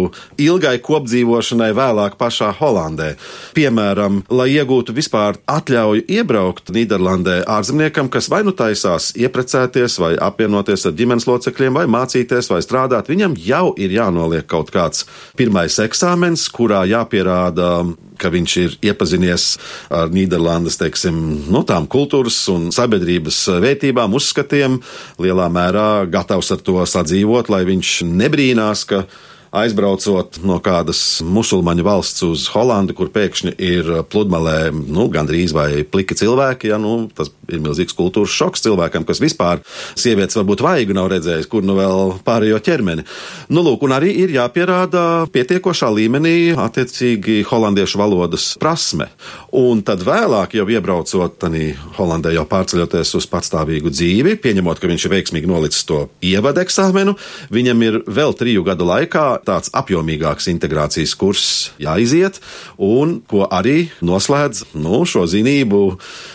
ilgai 0.41 0.78
kopdzīvošanai 0.84 1.70
vēlāk 1.78 2.17
pašā 2.20 2.54
Holandē. 2.58 3.13
Piemēram, 3.58 4.24
lai 4.32 4.50
iegūtu 4.56 4.96
vispār 4.98 5.38
atļauju 5.52 6.08
iebraukt 6.17 6.72
Nīderlandē 6.74 7.41
ārzemniekam, 7.58 8.10
kas 8.10 8.32
vai 8.34 8.43
nu 8.48 8.56
taisās 8.58 9.12
ieprecēties, 9.17 10.00
vai 10.02 10.13
apvienoties 10.30 10.88
ar 10.88 10.98
ģimenes 10.98 11.28
locekļiem, 11.30 11.78
vai 11.78 11.86
mācīties, 11.91 12.52
vai 12.54 12.63
strādāt, 12.65 13.12
viņam 13.12 13.38
jau 13.43 13.65
ir 13.78 13.93
jānoliek 14.00 14.48
kaut 14.48 14.72
kāds 14.74 15.06
pirmais 15.38 15.78
eksāmens, 15.84 16.48
kurā 16.54 16.86
jāpierāda 16.89 17.74
ka 18.19 18.32
viņš 18.34 18.58
ir 18.63 18.75
iepazinies 18.89 19.47
ar 19.93 20.12
Nīderlandes, 20.13 20.80
teiksim, 20.82 21.17
no 21.47 21.62
nu, 21.62 21.63
tām 21.67 21.88
kultūras 21.91 22.39
un 22.53 22.69
sabiedrības 22.75 23.39
vērtībām, 23.63 24.17
uzskatiem, 24.17 24.82
lielā 25.21 25.47
mērā 25.53 25.88
gatavs 26.12 26.51
ar 26.56 26.62
to 26.65 26.84
sadzīvot, 26.86 27.51
lai 27.53 27.63
viņš 27.69 28.01
nebrīnās, 28.10 28.86
ka 28.89 29.06
aizbraucot 29.55 30.39
no 30.45 30.60
kādas 30.63 31.21
musulmaņu 31.25 31.86
valsts 31.88 32.25
uz 32.27 32.47
Holandi, 32.53 32.95
kur 32.97 33.12
pēkšņi 33.13 33.53
ir 33.63 33.91
pludmalē 34.12 34.71
nu, 34.75 35.07
gandrīz 35.13 35.53
vai 35.55 35.83
pliki 35.88 36.17
cilvēki, 36.17 36.71
ja, 36.71 36.79
nu, 36.81 37.07
tas 37.15 37.31
ir 37.47 37.62
milzīgs 37.63 37.95
kultūras 37.97 38.33
šoks 38.36 38.65
cilvēkam, 38.65 39.05
kas 39.07 39.21
vispār 39.23 39.62
sievietes 39.97 40.38
varbūt 40.38 40.63
vaigu 40.65 40.95
nav 40.97 41.10
redzējis, 41.13 41.47
kur 41.51 41.65
nu 41.65 41.77
vēl 41.77 42.17
pārējo 42.27 42.60
ķermeni. 42.63 43.05
Nu, 43.53 43.63
lūk, 43.65 43.86
un 43.88 43.95
arī 43.95 44.12
ir 44.23 44.33
jāpierāda 44.36 45.27
pietiekošā 45.33 45.89
līmenī 45.95 46.36
attiecīgi 46.60 47.39
holandiešu 47.47 48.01
valodas 48.01 48.49
prasme. 48.60 49.10
Un 49.55 49.81
tad 49.88 50.03
vēlāk, 50.07 50.57
jau 50.57 50.67
iebraucot 50.71 51.38
tanī 51.41 51.69
Holandē, 51.97 52.33
jau 52.36 52.43
pārceļoties 52.49 53.13
uz 53.17 53.27
patstāvīgu 53.31 53.91
dzīvi, 53.93 54.36
pieņemot, 54.43 54.79
ka 54.81 54.89
viņš 54.91 55.07
ir 55.07 55.13
veiksmīgi 55.15 55.49
nolicis 55.49 55.88
to 55.88 56.03
ievada 56.25 56.63
eksāmenu, 56.65 57.15
viņam 57.53 57.86
ir 57.88 57.99
vēl 58.05 58.36
triju 58.38 58.65
gadu 58.67 58.88
laikā 58.89 59.27
tāds 59.45 59.71
apjomīgāks 59.78 60.50
integrācijas 60.52 61.13
kurs 61.19 61.45
jāiziet, 61.82 62.39
un 62.78 63.19
ko 63.30 63.45
arī 63.52 63.89
noslēdz 64.06 64.78
nu, 64.80 65.04
šo 65.06 65.26
zinību 65.30 65.82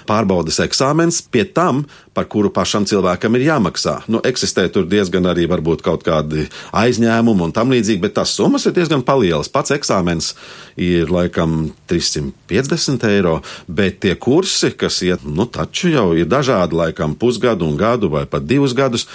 pārbaudas 0.08 0.60
eksāmens. 0.64 1.22
Pie 1.32 1.46
tam, 1.48 1.86
par 2.14 2.28
kuru 2.28 2.50
pašam 2.52 2.84
cilvēkam 2.88 3.36
ir 3.38 3.46
jāmaksā. 3.46 3.94
Nu, 4.12 4.20
eksistē 4.24 4.66
tur 4.72 4.84
diezgan 4.88 5.26
arī 5.30 5.46
varbūt 5.50 5.84
kaut 5.84 6.04
kādi 6.06 6.46
aizņēmumi 6.76 7.46
un 7.46 7.54
tam 7.56 7.72
līdzīgi, 7.72 8.02
bet 8.02 8.16
tās 8.18 8.34
summas 8.36 8.66
ir 8.68 8.76
diezgan 8.76 9.04
palielas. 9.06 9.50
Pats 9.52 9.72
eksāmens 9.74 10.32
ir 10.76 11.12
laikam 11.12 11.70
350 11.90 13.06
eiro, 13.08 13.38
bet 13.66 14.02
tie 14.04 14.14
kursi, 14.20 14.72
kas 14.76 15.00
iet, 15.06 15.24
nu 15.24 15.48
taču 15.48 15.92
jau 15.92 16.10
ir 16.16 16.28
dažādi, 16.28 16.76
laikam 16.76 17.16
pusgadu 17.16 17.68
un 17.68 17.78
gadu 17.80 18.12
vai 18.12 18.26
pat 18.28 18.44
divus 18.48 18.76
gadus, 18.76 19.06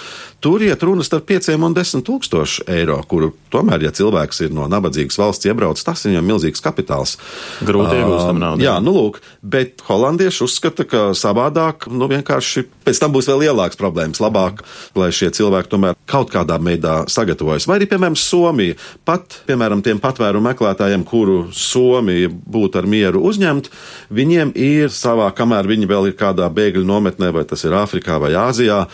tur 0.42 0.62
iet 0.62 0.82
runa 0.82 1.06
starp 1.06 1.26
5 1.30 1.54
un 1.54 1.74
10 1.74 2.04
tūkstoši 2.06 2.66
eiro, 2.78 2.98
kuru 3.10 3.32
tomēr, 3.52 3.86
ja 3.86 3.94
cilvēks 3.94 4.44
ir 4.46 4.54
no 4.54 4.66
nabadzīgas 4.70 5.18
valsts 5.18 5.48
iebraucis, 5.48 5.86
tas 5.86 6.04
viņam 6.06 6.26
milzīgs 6.32 6.62
kapitāls. 6.62 7.16
Grūti 7.62 7.98
iegūstam 7.98 8.42
naudu. 8.42 8.66
Jā, 8.66 8.78
nu 8.82 8.94
lūk, 8.94 9.20
bet 9.42 9.82
holandieši 9.88 10.44
uzskata, 10.46 10.86
ka 10.88 11.04
savādāk, 11.18 11.88
nu 11.90 12.10
vienkārši 12.10 12.66
pēc 12.88 13.02
tam 13.02 13.12
būs 13.14 13.28
vēl 13.28 13.44
lielāks 13.44 13.78
problēmas. 13.78 14.22
Labāk, 14.22 14.64
lai 14.98 15.10
šie 15.14 15.30
cilvēki 15.36 15.72
tomēr 15.72 15.96
kaut 16.08 16.32
kādā 16.32 16.58
veidā 16.62 17.02
sagatavojas. 17.12 17.68
Vai 17.68 17.78
arī, 17.78 17.88
piemēram, 17.90 18.16
Somija. 18.18 18.78
Pat, 19.08 19.40
piemēram, 19.48 19.82
tiem 19.84 20.00
patvēru 20.02 20.42
meklētājiem, 20.44 21.04
kuru 21.08 21.38
Somija 21.54 22.32
būtu 22.32 22.80
ar 22.80 22.88
mieru 22.88 23.22
uzņemt, 23.28 23.70
viņiem 24.14 24.52
ir 24.56 24.92
savā, 24.94 25.30
kamēr 25.36 25.68
viņi 25.68 25.88
vēl 25.90 26.10
ir 26.10 26.18
kādā 26.18 26.48
bēgļu 26.52 26.86
nometnē, 26.88 27.32
vai 27.36 27.44
tas 27.48 27.64
ir 27.68 27.76
Āfrikā 27.78 28.18
vai 28.22 28.34
Āzijā, 28.38 28.84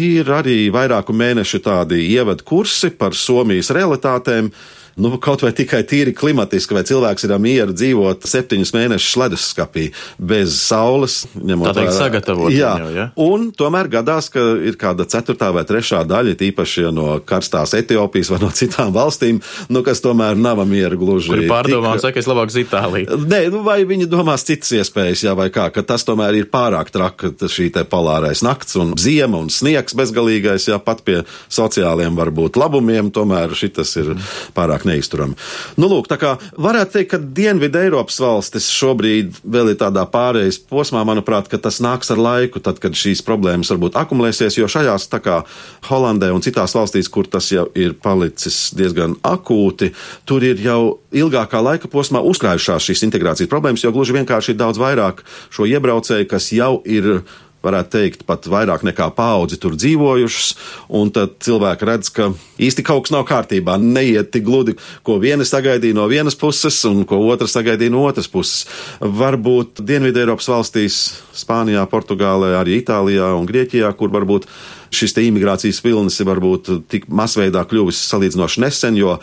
ir 0.00 0.30
arī 0.34 0.64
vairāku 0.74 1.14
mēnešu 1.16 1.62
tādi 1.64 2.02
ievadu 2.14 2.46
kursi 2.46 2.90
par 2.94 3.14
Somijas 3.18 3.72
realitātēm 3.74 4.50
nu, 4.96 5.10
kaut 5.22 5.42
vai 5.44 5.52
tikai 5.56 5.82
tīri 5.88 6.14
klimatiski, 6.16 6.74
vai 6.76 6.84
cilvēks 6.86 7.26
ir 7.26 7.34
mieru 7.42 7.74
dzīvot 7.74 8.26
septiņus 8.30 8.74
mēnešus 8.76 9.18
leduskapī 9.22 9.88
bez 10.18 10.58
saules, 10.60 11.24
ņemot 11.34 11.74
vērā 11.74 11.94
sagatavot. 11.94 12.52
Jā, 12.54 12.74
viņu, 12.78 12.92
ja? 12.94 13.08
un 13.20 13.43
tomēr 13.56 13.88
gadās, 13.92 14.30
ka 14.32 14.42
ir 14.64 14.78
kāda 14.80 15.06
ceturtā 15.10 15.50
vai 15.54 15.64
trešā 15.68 16.02
daļa, 16.08 16.36
tīpaši 16.40 16.86
no 16.94 17.18
karstās 17.26 17.74
Etiopijas 17.78 18.32
vai 18.34 18.40
no 18.42 18.50
citām 18.54 18.92
valstīm, 18.94 19.40
nu, 19.72 19.84
kas 19.86 20.02
tomēr 20.04 20.38
nav 20.38 20.62
mieru 20.68 21.00
gluži. 21.00 21.32
Kuri 21.32 21.48
pārdomā, 21.50 21.96
Tik... 21.96 22.06
saka, 22.06 22.22
es 22.22 22.30
labāk 22.30 22.52
uz 22.52 22.58
Itāliju. 22.60 23.20
Nē, 23.24 23.40
nu, 23.54 23.64
vai 23.66 23.80
viņi 23.88 24.08
domās 24.10 24.46
citas 24.46 24.72
iespējas, 24.76 25.24
jā, 25.26 25.34
vai 25.38 25.48
kā, 25.54 25.68
ka 25.74 25.84
tas 25.86 26.06
tomēr 26.06 26.38
ir 26.38 26.50
pārāk 26.52 26.92
traka, 26.94 27.32
šī 27.54 27.70
te 27.74 27.86
polārais 27.88 28.44
nakts 28.44 28.78
un 28.80 28.94
ziema 29.00 29.40
un 29.40 29.50
sniegs 29.52 29.96
bezgalīgais, 29.96 30.68
jā, 30.70 30.78
pat 30.82 31.02
pie 31.06 31.22
sociāliem 31.52 32.16
varbūt 32.18 32.58
labumiem, 32.60 33.10
tomēr 33.14 33.54
šitas 33.58 33.96
ir 34.02 34.14
pārāk 34.54 34.74
pārāk 34.74 34.86
neizturami. 34.88 35.36
Nu, 35.76 35.88
lūk, 35.88 36.08
tā 36.08 36.18
kā 36.20 36.36
varētu 36.56 36.98
teikt, 36.98 37.10
ka 37.12 37.18
Dienvidu 37.18 37.80
Eiropas 37.80 38.18
valstis 38.20 38.68
šobrīd 38.72 39.40
vēl 39.44 39.72
ir 39.72 39.78
tādā 39.80 40.04
pārējais 40.10 40.60
posmā, 40.68 41.04
manuprāt, 41.04 41.48
ka 41.48 41.58
tas 41.58 41.80
nāks 41.80 42.10
ar 42.10 42.18
laiku, 42.18 42.60
tad, 42.60 42.80
kad 42.82 42.94
šīs 42.96 43.22
problēmas 43.22 43.33
varbūt 43.72 43.98
akumulēsies, 43.98 44.58
jo 44.58 44.68
šajās 44.70 45.08
tā 45.12 45.20
kā 45.24 45.40
Holandē 45.88 46.30
un 46.34 46.44
citās 46.44 46.74
valstīs, 46.76 47.10
kur 47.12 47.26
tas 47.30 47.50
jau 47.52 47.66
ir 47.74 47.96
palicis 48.02 48.72
diezgan 48.76 49.16
akūti, 49.24 49.92
tur 50.28 50.44
ir 50.46 50.60
jau 50.62 50.98
ilgākā 51.14 51.62
laika 51.62 51.90
posmā 51.90 52.22
uzkrājušās 52.24 52.90
šīs 52.90 53.04
integrācijas 53.08 53.50
problēmas, 53.50 53.84
jo 53.84 53.92
gluži 53.94 54.16
vienkārši 54.18 54.54
ir 54.54 54.60
daudz 54.60 54.80
vairāk 54.82 55.24
šo 55.54 55.68
iebraucēju, 55.70 56.28
kas 56.30 56.52
jau 56.54 56.78
ir 56.84 57.24
varētu 57.64 57.92
teikt, 57.94 58.24
pat 58.28 58.46
vairāk 58.50 58.84
nekā 58.86 59.08
paudzi 59.16 59.58
tur 59.60 59.76
dzīvojušas, 59.78 60.50
un 60.94 61.12
tad 61.14 61.38
cilvēki 61.44 61.88
redz, 61.88 62.10
ka 62.14 62.30
īsti 62.60 62.84
kaut 62.86 63.06
kas 63.06 63.14
nav 63.14 63.26
kārtībā, 63.28 63.76
neiet 63.80 64.30
tik 64.34 64.46
gludi, 64.46 64.76
ko 65.06 65.18
viena 65.22 65.46
sagaidīja 65.48 65.96
no 65.98 66.06
vienas 66.10 66.38
puses 66.38 66.78
un 66.88 67.02
ko 67.08 67.20
otra 67.32 67.48
sagaidīja 67.50 67.94
no 67.94 68.04
otras 68.08 68.30
puses. 68.30 68.64
Varbūt 69.00 69.82
Dienvidu 69.84 70.22
Eiropas 70.22 70.50
valstīs, 70.52 71.00
Spānijā, 71.34 71.82
Portugālē, 71.90 72.54
arī 72.60 72.80
Itālijā 72.82 73.32
un 73.38 73.48
Grieķijā, 73.48 73.90
kur 73.98 74.12
varbūt 74.14 74.48
šis 74.94 75.16
imigrācijas 75.24 75.82
vilnis 75.84 76.20
ir 76.20 76.28
varbūt 76.30 76.70
tik 76.90 77.08
masveidā 77.10 77.64
kļuvis 77.66 78.04
salīdzinoši 78.12 78.62
nesen, 78.62 78.98
jo 79.00 79.18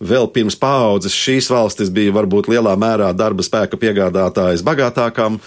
vēl 0.00 0.28
pirms 0.32 0.58
paaudzes 0.60 1.16
šīs 1.16 1.50
valstis 1.52 1.90
bija 1.94 2.14
varbūt 2.16 2.50
lielā 2.52 2.76
mērā 2.78 3.12
darba 3.16 3.44
spēka 3.46 3.78
piegādātājas 3.80 4.64
bagātākām 4.66 5.40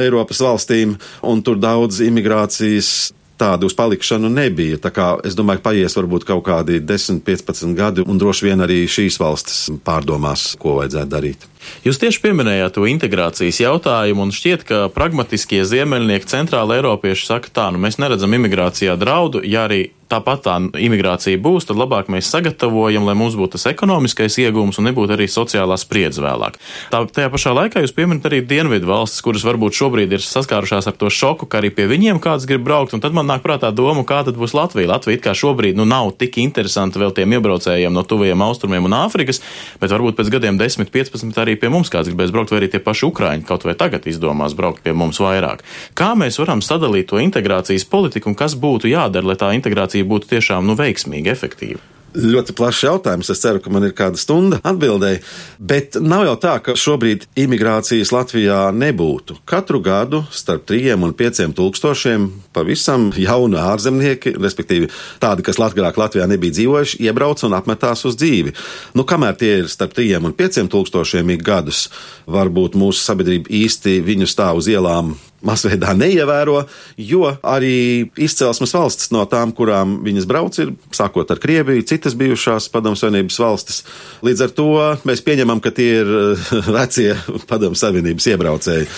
Eiropas 0.00 0.42
valstīm, 0.44 0.96
un 1.22 1.44
tur 1.44 1.60
daudz 1.60 2.02
imigrācijas 2.04 3.12
tādu 3.38 3.68
uz 3.68 3.74
palikšanu 3.74 4.28
nebija. 4.30 4.78
Tā 4.82 4.90
kā 4.94 5.06
es 5.26 5.36
domāju, 5.38 5.60
ka 5.60 5.70
paies 5.70 5.96
varbūt 5.98 6.26
kaut 6.28 6.44
kādi 6.46 6.78
10, 6.80 7.22
15 7.26 7.74
gadi, 7.78 8.04
un 8.06 8.20
droši 8.20 8.48
vien 8.48 8.62
arī 8.64 8.84
šīs 8.90 9.18
valstis 9.20 9.66
pārdomās, 9.86 10.52
ko 10.60 10.78
vajadzētu 10.78 11.10
darīt. 11.10 11.48
Jūs 11.86 11.98
tieši 12.00 12.20
pieminējāt 12.22 12.76
to 12.76 12.86
integrācijas 12.90 13.60
jautājumu, 13.62 14.26
un 14.26 14.34
šķiet, 14.36 14.66
ka 14.68 14.80
pragmatiskie 14.94 15.62
ziemeļnieki 15.66 16.30
centrāla 16.30 16.78
Eiropieši 16.78 17.28
saka 17.30 17.52
tā, 17.54 17.70
nu 17.72 17.80
mēs 17.82 17.98
neredzam 18.02 18.36
imigrācijā 18.36 18.98
draudu, 19.00 19.42
ja 19.48 19.64
arī 19.68 19.86
tāpat 20.14 20.44
tā 20.46 20.56
imigrācija 20.80 21.40
būs, 21.42 21.68
tad 21.68 21.78
labāk 21.80 22.10
mēs 22.12 22.30
sagatavojam, 22.32 23.06
lai 23.08 23.16
mums 23.18 23.36
būtu 23.38 23.56
tas 23.56 23.68
ekonomiskais 23.70 24.38
iegūms 24.44 24.78
un 24.80 24.88
nebūtu 24.88 25.16
arī 25.16 25.28
sociālā 25.30 25.76
spriedze 25.80 26.22
vēlāk. 26.24 26.58
Tā, 26.92 27.02
tajā 27.06 27.30
pašā 27.32 27.54
laikā 27.58 27.82
jūs 27.84 27.94
pieminat 27.96 28.28
arī 28.30 28.40
dienvidu 28.46 28.88
valstis, 28.90 29.22
kuras 29.24 29.44
varbūt 29.46 29.76
šobrīd 29.78 30.14
ir 30.14 30.24
saskārušās 30.24 30.88
ar 30.90 30.96
to 30.98 31.10
šoku, 31.12 31.48
ka 31.50 31.60
arī 31.60 31.72
pie 31.74 31.88
viņiem 31.90 32.20
kāds 32.22 32.46
grib 32.48 32.64
braukt, 32.66 32.94
un 32.96 33.02
tad 33.04 33.16
man 33.16 33.28
nāk 33.30 33.44
prātā 33.44 33.72
doma, 33.74 34.04
kā 34.06 34.22
tad 34.26 34.38
būs 34.38 34.56
Latvija. 34.56 34.92
Latvija 34.94 35.22
kā 35.28 35.34
šobrīd 35.36 35.78
nu, 35.78 35.86
nav 35.88 36.12
tik 36.20 36.38
interesanta 36.42 37.00
vēl 37.02 37.14
tiem 37.16 37.36
iebraucējiem 37.38 37.94
no 37.94 38.04
tuvajiem 38.06 38.44
austrumiem 38.46 38.88
un 38.88 38.96
Āfrikas, 39.04 39.42
bet 39.80 39.92
varbūt 39.94 40.18
pēc 40.18 40.30
gadiem 40.36 40.58
10, 40.60 40.90
15 40.94 41.42
arī 41.42 41.56
pie 41.60 41.72
mums 41.72 41.92
kāds 41.92 42.10
gribēs 42.10 42.32
braukt, 42.34 42.54
vai 42.54 42.62
arī 42.62 42.70
tie 42.72 42.82
paši 42.84 43.08
Ukraiņi 43.10 43.48
kaut 43.48 43.66
vai 43.66 43.76
tagad 43.78 44.06
izdomās 44.10 44.56
braukt 44.56 44.84
pie 44.84 44.94
mums 44.96 45.20
vairāk. 45.22 45.64
Kā 45.98 46.12
mēs 46.18 46.38
varam 46.40 46.62
sadalīt 46.64 47.10
to 47.10 47.20
integrācijas 47.22 47.86
politiku 47.90 48.30
un 48.30 48.38
kas 48.38 48.56
būtu 48.60 48.90
jādara, 48.92 49.32
lai 49.32 49.38
tā 49.40 49.50
integrācija 49.56 50.03
būtu 50.08 50.30
tiešām 50.36 50.66
nu, 50.68 50.78
veiksmīga, 50.78 51.34
efektīva? 51.34 51.82
ļoti 52.14 52.54
plašs 52.56 52.84
jautājums. 52.86 53.30
Es 53.30 53.42
ceru, 53.42 53.60
ka 53.62 53.70
man 53.74 53.86
ir 53.86 53.94
kāda 53.96 54.18
stunda 54.20 54.60
atbildēji. 54.66 55.20
Bet 55.58 55.98
nav 56.02 56.24
jau 56.28 56.36
tā, 56.40 56.54
ka 56.64 56.76
šobrīd 56.78 57.26
imigrācijas 57.40 58.12
Latvijā 58.14 58.60
nebūtu. 58.74 59.40
Katru 59.48 59.80
gadu 59.84 60.24
starp 60.34 60.66
3 60.70 60.94
un 60.94 61.14
5 61.16 61.42
tūkstošiem 61.58 62.28
pavisam 62.54 63.10
jauni 63.18 63.58
ārzemnieki, 63.60 64.36
respektīvi 64.38 64.90
tādi, 65.22 65.46
kas 65.46 65.60
agrāk 65.64 65.98
Latvijā 66.00 66.28
nebija 66.30 66.58
dzīvojuši, 66.58 67.02
iebrauc 67.04 67.42
un 67.46 67.58
apmetās 67.58 68.04
uz 68.06 68.18
dzīvi. 68.20 68.54
Nu, 68.94 69.06
kamēr 69.08 69.38
tie 69.40 69.52
ir 69.62 69.70
starp 69.72 69.96
3 69.96 70.22
un 70.22 70.36
5 70.36 70.64
tūkstošiem 70.72 71.34
ik 71.34 71.46
gadus, 71.46 71.88
varbūt 72.30 72.78
mūsu 72.78 73.02
sabiedrība 73.02 73.50
īsti 73.64 74.00
viņu 74.06 74.30
stāv 74.30 74.62
uz 74.62 74.70
ielām 74.70 75.16
masveidā 75.46 75.92
neievēro, 75.96 76.64
jo 76.98 77.28
arī 77.44 78.10
izcelsmes 78.20 78.74
valstis 78.74 79.12
no 79.14 79.24
tām, 79.30 79.52
kurām 79.56 79.98
viņas 80.04 80.28
brauc, 80.30 80.58
ir 80.62 80.74
sākot 80.94 81.30
ar 81.30 81.40
Krieviju, 81.42 81.84
citas 81.88 82.16
bijušās 82.18 82.70
Padomu 82.72 82.98
Savienības 82.98 83.38
valstis. 83.42 83.82
Līdz 84.24 84.44
ar 84.46 84.54
to 84.56 84.68
mēs 85.08 85.24
pieņemam, 85.24 85.62
ka 85.64 85.74
tie 85.74 85.90
ir 86.02 86.12
vecie 86.78 87.12
Padomu 87.50 87.78
Savienības 87.78 88.28
iebraucēji. 88.34 88.90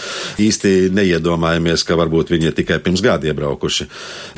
Īsti 0.46 0.74
neiedomājamies, 0.96 1.86
ka 1.86 1.98
varbūt 1.98 2.34
viņi 2.34 2.50
ir 2.50 2.58
tikai 2.58 2.80
pirms 2.84 3.04
gada 3.04 3.30
iebraukuši. 3.30 3.88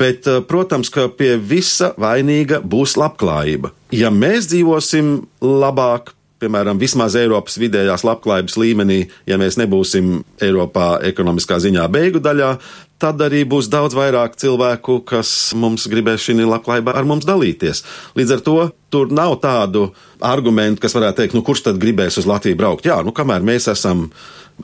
Bet, 0.01 0.27
eh, 0.27 0.41
protams, 0.45 0.91
ka 0.93 1.09
pie 1.13 1.35
visa 1.37 1.93
vainīga 1.99 2.63
būs 2.65 2.97
labklājība. 2.99 3.73
Ja 3.95 4.11
mēs 4.13 4.51
dzīvosim 4.51 5.15
labāk, 5.41 6.13
piemēram, 6.39 6.79
vismaz 6.81 7.17
Eiropas 7.19 7.57
vidējās 7.59 8.05
labklājības 8.07 8.57
līmenī, 8.59 8.99
ja 9.29 9.39
mēs 9.41 9.59
nebūsim 9.59 10.19
Eiropā 10.43 10.99
ekonomiskā 11.09 11.59
ziņā 11.63 11.87
beigu 11.91 12.21
daļā, 12.23 12.53
tad 12.99 13.21
arī 13.23 13.45
būs 13.47 13.69
daudz 13.71 13.95
vairāk 13.95 14.35
cilvēku, 14.39 14.99
kas 15.07 15.53
mums 15.55 15.87
gribēs 15.91 16.25
šī 16.27 16.39
labklājībā 16.41 16.95
ar 16.95 17.07
mums 17.07 17.27
dalīties. 17.27 17.83
Līdz 18.19 18.35
ar 18.35 18.43
to 18.43 18.57
tur 18.91 19.13
nav 19.15 19.37
tādu 19.43 19.89
argumentu, 20.19 20.83
kas 20.83 20.97
varētu 20.97 21.21
teikt, 21.21 21.37
nu 21.37 21.45
kurš 21.45 21.69
tad 21.69 21.79
gribēs 21.81 22.19
uz 22.19 22.27
Latviju 22.29 22.59
braukt. 22.59 22.89
Jā, 22.89 22.99
nu 23.05 23.15
kamēr 23.15 23.45
mēs 23.45 23.69
esam 23.71 24.09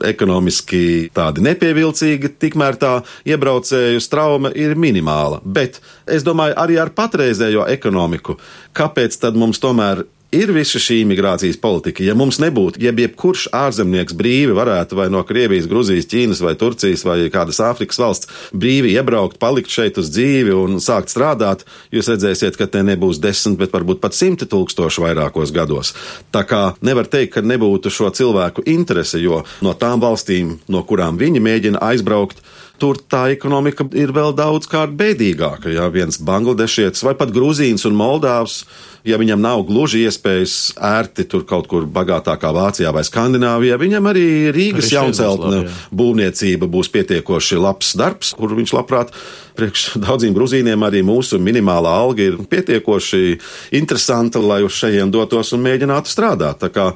ekonomiski 0.04 1.08
tādi 1.16 1.40
nepievilcīgi, 1.46 2.34
tikmēr 2.40 2.76
tā 2.80 2.92
iebraucēju 3.28 4.02
strauma 4.04 4.50
ir 4.52 4.76
minimāla. 4.76 5.40
Bet 5.40 5.80
es 6.04 6.26
domāju, 6.26 6.56
arī 6.60 6.76
ar 6.82 6.92
patreizējo 6.96 7.64
ekonomiku, 7.72 8.36
kāpēc 8.76 9.16
tad 9.22 9.38
mums 9.40 9.62
tomēr 9.62 10.04
ir 10.34 10.50
visa 10.54 10.80
šī 10.82 11.00
imigrācijas 11.04 11.58
politika. 11.60 12.02
Ja 12.04 12.14
mums 12.18 12.38
nebūtu, 12.42 12.80
ja 12.82 12.92
jebkurš 12.96 13.46
ārzemnieks 13.54 14.16
brīvi 14.16 14.54
varētu 14.56 14.98
vai 14.98 15.06
no 15.12 15.22
Krievijas, 15.26 15.68
Gruzijas, 15.70 16.08
Ķīnas 16.10 16.42
vai 16.44 16.54
Turcijas 16.58 17.04
vai 17.06 17.18
kādas 17.32 17.60
Āfrikas 17.62 18.00
valsts 18.02 18.30
brīvi 18.54 18.94
iebraukt, 18.96 19.38
palikt 19.42 19.72
šeit 19.72 20.00
uz 20.02 20.10
dzīvi 20.14 20.54
un 20.56 20.80
sākt 20.82 21.12
strādāt, 21.14 21.64
jūs 21.94 22.10
redzēsiet, 22.12 22.58
ka 22.58 22.66
te 22.70 22.82
nebūs 22.86 23.20
desmit, 23.22 23.58
bet 23.60 23.74
varbūt 23.76 24.02
pat 24.02 24.18
simti 24.18 24.48
tūkstoši 24.50 25.04
vairākos 25.06 25.54
gados. 25.54 25.94
Tā 26.34 26.42
kā 26.48 26.62
nevar 26.84 27.08
teikt, 27.10 27.36
ka 27.36 27.44
nebūtu 27.46 27.92
šo 27.92 28.10
cilvēku 28.10 28.66
interese, 28.66 29.22
jo 29.22 29.44
no 29.62 29.76
tām 29.78 30.02
valstīm, 30.02 30.58
no 30.68 30.82
kurām 30.86 31.20
viņi 31.20 31.42
mēģina 31.42 31.82
aizbraukt, 31.86 32.42
tur 32.80 32.98
tā 33.00 33.26
ekonomika 33.34 33.86
ir 33.96 34.12
vēl 34.16 34.34
daudz 34.36 34.68
kārt 34.70 34.96
bēdīgāka. 34.98 35.70
Ja 35.72 35.88
viens 35.92 36.18
bangladešietis 36.22 37.04
vai 37.06 37.14
pat 37.18 37.32
grūzīns 37.34 37.86
un 37.88 37.96
moldāvs, 37.98 38.62
ja 39.06 39.18
viņam 39.20 39.40
nav 39.42 39.62
gluži 39.68 40.02
iespējas 40.06 40.74
ērti 40.82 41.26
tur 41.30 41.46
kaut 41.48 41.68
kur 41.70 41.86
bagātākā 41.88 42.50
Vācijā 42.54 42.92
vai 42.94 43.04
Skandināvijā, 43.06 43.78
viņam 43.80 44.10
arī 44.10 44.26
Rīgas 44.54 44.90
jaunceltne 44.92 45.66
būvniecība 45.94 46.68
būs 46.70 46.90
pietiekoši 46.94 47.60
labs 47.62 47.94
darbs, 47.98 48.34
kur 48.36 48.56
viņš 48.58 48.74
labprāt 48.76 49.14
priekš 49.56 49.88
daudziem 50.04 50.36
grūzīniem 50.36 50.86
arī 50.86 51.02
mūsu 51.06 51.40
minimālā 51.42 51.94
alga 52.02 52.26
ir 52.26 52.38
pietiekoši 52.50 53.38
interesanta, 53.78 54.42
lai 54.42 54.62
uz 54.66 54.76
šejiem 54.76 55.12
dotos 55.14 55.54
un 55.56 55.64
mēģinātu 55.64 56.12
strādāt. 56.12 56.60
Tā 56.66 56.72
kā 56.74 56.90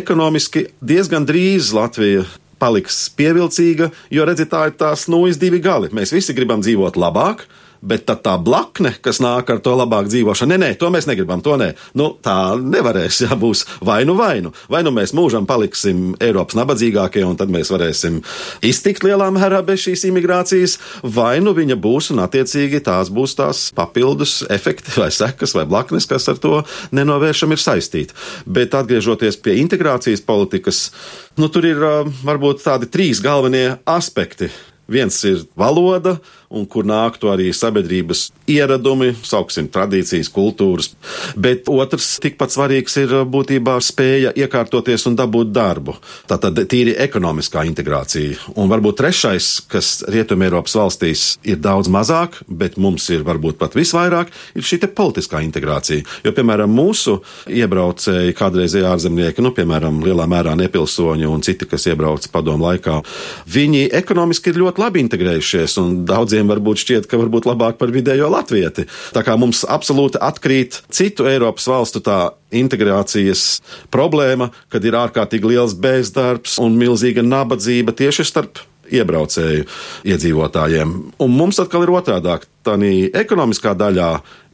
ekonomiski 0.00 0.68
diezgan 0.82 1.26
drīz 1.28 1.72
Latvija 1.76 2.26
paliks 2.62 3.08
pievilcīga, 3.18 3.90
jo 4.14 4.28
redziet, 4.28 4.52
tā 4.54 4.68
ir 4.70 4.78
tās 4.78 5.08
nūjas 5.10 5.40
divi 5.42 5.58
gali. 5.62 5.90
Mēs 5.94 6.14
visi 6.14 6.34
gribam 6.36 6.62
dzīvot 6.62 6.98
labāk, 7.00 7.46
bet 7.82 8.06
tā 8.06 8.36
blakne, 8.38 8.94
kas 9.02 9.18
nāk 9.22 9.50
ar 9.50 9.60
to 9.62 9.74
labāk 9.76 10.06
dzīvošanu, 10.10 10.54
nē, 10.54 10.58
nē, 10.62 10.70
to 10.78 10.90
mēs 10.94 11.08
negribam, 11.10 11.42
to 11.42 11.56
nē. 11.58 11.72
Nu, 11.98 12.12
tā 12.22 12.54
nevarēs, 12.58 13.22
jā, 13.24 13.36
būs 13.38 13.64
vai 13.84 14.02
nu 14.08 14.14
vai 14.18 14.38
nu. 14.44 14.52
Vai 14.70 14.84
nu 14.86 14.92
mēs 14.94 15.14
mūžam 15.16 15.46
paliksim 15.48 16.12
Eiropas 16.22 16.56
nabadzīgākie, 16.58 17.24
un 17.26 17.36
tad 17.40 17.52
mēs 17.52 17.72
varēsim 17.74 18.20
iztikt 18.64 19.06
lielā 19.06 19.28
mērā 19.34 19.62
bez 19.66 19.82
šīs 19.86 20.06
imigrācijas, 20.12 20.78
vai 21.02 21.36
nu 21.42 21.56
viņa 21.58 21.78
būs, 21.82 22.12
un 22.14 22.22
attiecīgi 22.22 22.82
tās 22.86 23.10
būs 23.12 23.36
tās 23.38 23.64
papildus 23.76 24.40
efekti 24.52 24.94
vai 25.00 25.10
sekas 25.14 25.56
vai 25.58 25.66
blaknes, 25.68 26.06
kas 26.10 26.30
ar 26.30 26.40
to 26.42 26.62
nenovēršam 26.94 27.54
ir 27.54 27.62
saistīti. 27.62 28.14
Bet 28.46 28.76
atgriežoties 28.78 29.40
pie 29.42 29.58
integrācijas 29.62 30.22
politikas, 30.26 30.84
nu, 31.40 31.50
tur 31.50 31.66
ir 31.66 31.82
varbūt 32.22 32.62
tādi 32.62 32.90
trīs 32.92 33.22
galvenie 33.24 33.72
aspekti. 33.88 34.52
Viens 34.92 35.16
ir 35.24 35.44
valoda, 35.56 36.16
un 36.52 36.66
kur 36.68 36.86
nāktu 36.88 37.30
arī 37.32 37.50
sabiedrības 37.56 38.28
ieradumi, 38.50 39.12
sauksim, 39.24 39.68
tradīcijas, 39.72 40.30
kultūras. 40.32 40.92
Bet 41.36 41.68
otrs, 41.72 42.18
tikpat 42.22 42.54
svarīgs 42.54 42.96
ir 43.00 43.14
būtībā 43.32 43.78
spēja 43.82 44.34
iekārtoties 44.36 45.06
un 45.10 45.16
dabūt 45.18 45.52
darbu. 45.54 45.96
Tā 46.28 46.38
tad 46.42 46.58
tīri 46.70 46.94
ekonomiskā 47.00 47.64
integrācija. 47.68 48.52
Un 48.60 48.70
varbūt 48.72 49.00
trešais, 49.00 49.50
kas 49.72 50.02
Rietumē 50.12 50.50
Eiropas 50.50 50.76
valstīs 50.78 51.24
ir 51.48 51.60
daudz 51.62 51.90
mazāk, 51.92 52.40
bet 52.48 52.78
mums 52.80 53.08
ir 53.14 53.24
varbūt 53.26 53.58
pat 53.60 53.76
visvairāk, 53.78 54.32
ir 54.58 54.66
šī 54.66 54.82
politiskā 54.92 55.40
integrācija. 55.44 56.04
Jo, 56.24 56.32
piemēram, 56.36 56.72
mūsu 56.72 57.18
iebraucēji, 57.50 58.34
kādreizēji 58.36 58.88
ārzemnieki, 58.88 59.44
nu, 59.44 59.52
piemēram, 59.56 60.02
lielā 60.04 60.26
mērā 60.30 60.56
nepilsoņi 60.58 61.28
un 61.28 61.44
citi, 61.44 61.68
kas 61.70 61.86
iebrauca 61.90 62.30
padomu 62.32 62.66
laikā, 62.66 62.98
viņi 63.52 63.86
ekonomiski 64.02 64.52
ir 64.52 64.60
ļoti 64.64 64.82
labi 64.82 65.02
integrējušies 65.06 65.78
un 65.82 66.02
daudziem 66.08 66.41
citiem 66.42 66.50
varbūt 66.50 66.82
šķiet, 66.82 67.06
ka 67.06 67.18
varbūt 67.20 67.46
labāk 67.46 67.78
par 67.78 67.92
vidējo 67.92 68.28
latvieti. 68.30 68.86
Tā 69.14 69.22
kā 69.22 69.36
mums 69.38 69.64
absolūti 69.64 70.18
atkrīt 70.20 70.82
citu 70.90 71.26
Eiropas 71.26 71.68
valstu 71.68 72.02
tā 72.02 72.34
integrācijas 72.50 73.62
problēma, 73.90 74.50
kad 74.68 74.84
ir 74.84 74.94
ārkārtīgi 74.98 75.54
liels 75.54 75.74
bezdarbs 75.74 76.58
un 76.58 76.76
milzīga 76.76 77.22
nabadzība 77.22 77.94
tieši 77.94 78.24
starp 78.26 78.58
iebraucēju 78.92 79.64
iedzīvotājiem. 80.04 80.90
Un 81.22 81.30
mums 81.32 81.60
atkal 81.62 81.86
ir 81.86 81.94
otrādāk. 81.94 82.48
Tā 82.62 82.76
ekonomiskā 82.78 83.72
daļā 83.74 84.10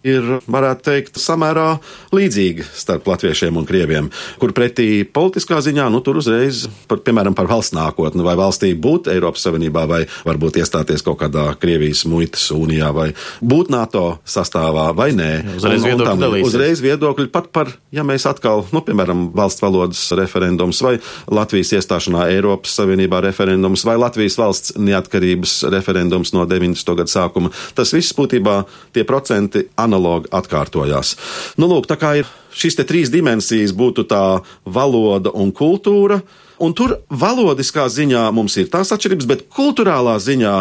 ir, 0.08 0.28
varētu 0.50 0.86
teikt, 0.88 1.20
samērā 1.20 1.68
līdzīga 2.14 2.66
starp 2.72 3.08
latviešiem 3.10 3.58
un 3.60 3.66
krieviem, 3.68 4.10
kur 4.40 4.54
pretī 4.56 5.04
politiskā 5.04 5.60
ziņā, 5.64 5.88
nu, 5.92 6.00
tur 6.04 6.20
uzreiz, 6.20 6.66
par, 6.90 7.02
piemēram, 7.04 7.36
par 7.38 7.50
valsts 7.50 7.76
nākotni, 7.76 8.24
vai 8.26 8.36
valstī 8.38 8.72
būt 8.78 9.10
Eiropas 9.12 9.44
Savienībā, 9.46 9.84
vai 9.90 10.02
varbūt 10.26 10.60
iestāties 10.62 11.04
kaut 11.06 11.20
kādā 11.22 11.50
Krievijas 11.60 12.04
muitas 12.08 12.48
unijā, 12.54 12.90
vai 12.94 13.10
būt 13.40 13.72
NATO 13.74 14.06
sastāvā, 14.28 14.90
vai 14.96 15.10
nē. 15.16 15.30
Uzreiz 15.58 15.82
un, 15.82 15.88
viedokļi 15.92 16.24
dalīsies. 16.24 16.48
Uzreiz 16.48 16.82
viedokļi 16.84 17.28
pat 17.34 17.50
par, 17.54 17.72
ja 17.94 18.04
mēs 18.06 18.26
atkal, 18.30 18.64
nu, 18.74 18.82
piemēram, 18.84 19.28
valsts 19.36 19.64
valodas 19.64 20.02
referendums, 20.18 20.82
vai 20.84 20.96
Latvijas 21.32 21.74
iestāšanā 21.78 22.28
Eiropas 22.34 22.76
Savienībā 22.78 23.20
referendums, 23.24 23.84
vai 23.88 23.98
Latvijas 24.00 24.38
valsts 24.40 24.76
neatkarības 24.78 25.60
referendums 25.72 26.34
no 26.36 26.46
90. 26.48 26.96
gada 26.98 27.12
sākuma. 27.12 27.52
Tas 27.78 27.92
viss 27.94 28.16
būtībā 28.16 28.60
tie 28.96 29.04
procenti 29.08 29.66
analogi 29.98 30.30
atkārtojās. 30.32 31.16
Nu, 31.58 31.68
lūk, 31.70 31.88
tā 31.90 31.98
kā 31.98 32.18
ir 32.22 32.28
šīs 32.54 32.78
trīs 32.86 33.10
dimensijas, 33.12 33.74
būtu 33.76 34.06
tā 34.08 34.40
valoda 34.64 35.34
un 35.34 35.52
kultūra. 35.52 36.22
Un 36.58 36.72
tur 36.74 36.96
valodiskā 37.06 37.84
ziņā 37.86 38.24
mums 38.34 38.56
ir 38.58 38.66
tās 38.72 38.90
atšķirības, 38.90 39.26
bet 39.30 39.44
kultūrālā 39.54 40.16
ziņā 40.18 40.54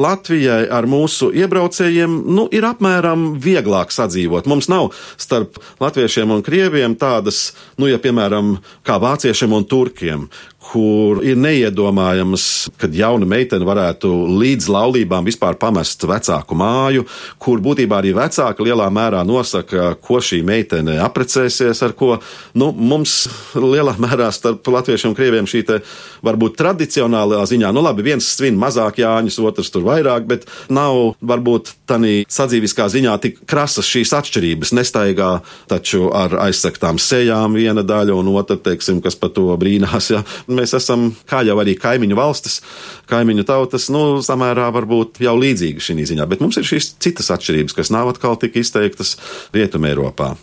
Latvijai 0.00 0.68
ar 0.70 0.86
mūsu 0.86 1.32
iebraucējiem 1.34 2.12
nu, 2.30 2.44
ir 2.54 2.64
apmēram 2.68 3.32
vieglāk 3.42 3.90
sadzīvot. 3.90 4.46
Mums 4.46 4.70
nav 4.70 4.92
starp 5.18 5.58
latviešiem 5.82 6.30
un 6.30 6.44
krieviem 6.46 6.94
tādas, 6.94 7.50
nu, 7.76 7.90
ja 7.90 7.98
piemēram, 7.98 8.60
kā 8.86 9.00
vāciešiem 9.02 9.58
un 9.58 9.66
turkiem, 9.66 10.28
kur 10.70 11.18
ir 11.26 11.38
neiedomājams, 11.40 12.44
kad 12.78 12.94
jauna 12.94 13.26
meitene 13.28 13.66
varētu 13.66 14.10
līdz 14.38 14.68
laulībām 14.70 15.26
vispār 15.26 15.56
pamest 15.58 16.04
vecāku 16.06 16.54
māju, 16.58 17.06
kur 17.42 17.62
būtībā 17.64 17.98
arī 17.98 18.12
vecāki 18.14 18.68
lielā 18.68 18.86
mērā 18.94 19.24
nosaka, 19.26 19.94
ko 19.98 20.20
šī 20.22 20.40
meitene 20.46 21.00
aprecēsies, 21.02 21.82
ar 21.86 21.94
ko 21.98 22.12
nu, 22.54 22.70
mums 22.70 23.24
lielā 23.58 23.96
mērā 23.98 24.30
starp 24.34 24.70
latviešiem 24.70 25.10
un 25.10 25.18
krieviem 25.18 25.48
šī 25.50 25.64
te 25.66 25.80
varbūt 26.26 26.54
tradicionālā 26.60 27.42
ziņā, 27.50 27.72
nu 27.74 27.82
labi, 27.82 28.06
viens 28.06 28.30
svin 28.36 28.58
mazāk 28.60 29.02
jāņus, 29.02 29.40
otrs 29.50 29.72
tur 29.74 29.88
vairāk, 29.88 30.28
bet 30.30 30.46
nav 30.70 31.16
varbūt 31.18 31.74
tādā 31.90 32.12
sadzīviskā 32.30 32.86
ziņā 32.92 33.16
tik 33.24 33.42
krasas 33.50 33.88
šīs 33.90 34.14
atšķirības. 34.20 34.74
Nestaigā 34.78 35.32
taču 35.70 36.12
ar 36.14 36.36
aizsaktām 36.46 37.00
sejām 37.02 37.58
viena 37.58 37.82
daļa 37.86 38.14
un 38.14 38.30
otra, 38.36 38.54
teiksim, 38.60 39.02
kas 39.02 39.18
par 39.18 39.34
to 39.34 39.50
brīnās. 39.58 40.12
Ja 40.14 40.22
mēs 40.60 40.76
esam, 40.78 41.10
kā 41.30 41.42
jau 41.48 41.58
arī 41.62 41.74
kaimiņu 41.80 42.18
valstis, 42.18 42.60
kaimiņu 43.10 43.46
tautas, 43.48 43.88
nu, 43.92 44.20
samērā 44.24 44.70
varbūt 44.76 45.22
jau 45.24 45.36
līdzīgi 45.40 45.88
šī 45.90 45.98
ziņā, 46.14 46.28
bet 46.30 46.44
mums 46.44 46.60
ir 46.60 46.68
šīs 46.68 46.94
citas 47.02 47.32
atšķirības, 47.34 47.76
kas 47.80 47.94
nav 47.94 48.12
atkal 48.14 48.38
tik 48.40 48.60
izteiktas 48.60 49.16
Rietumē 49.56 49.94
Eiropā. 49.94 50.34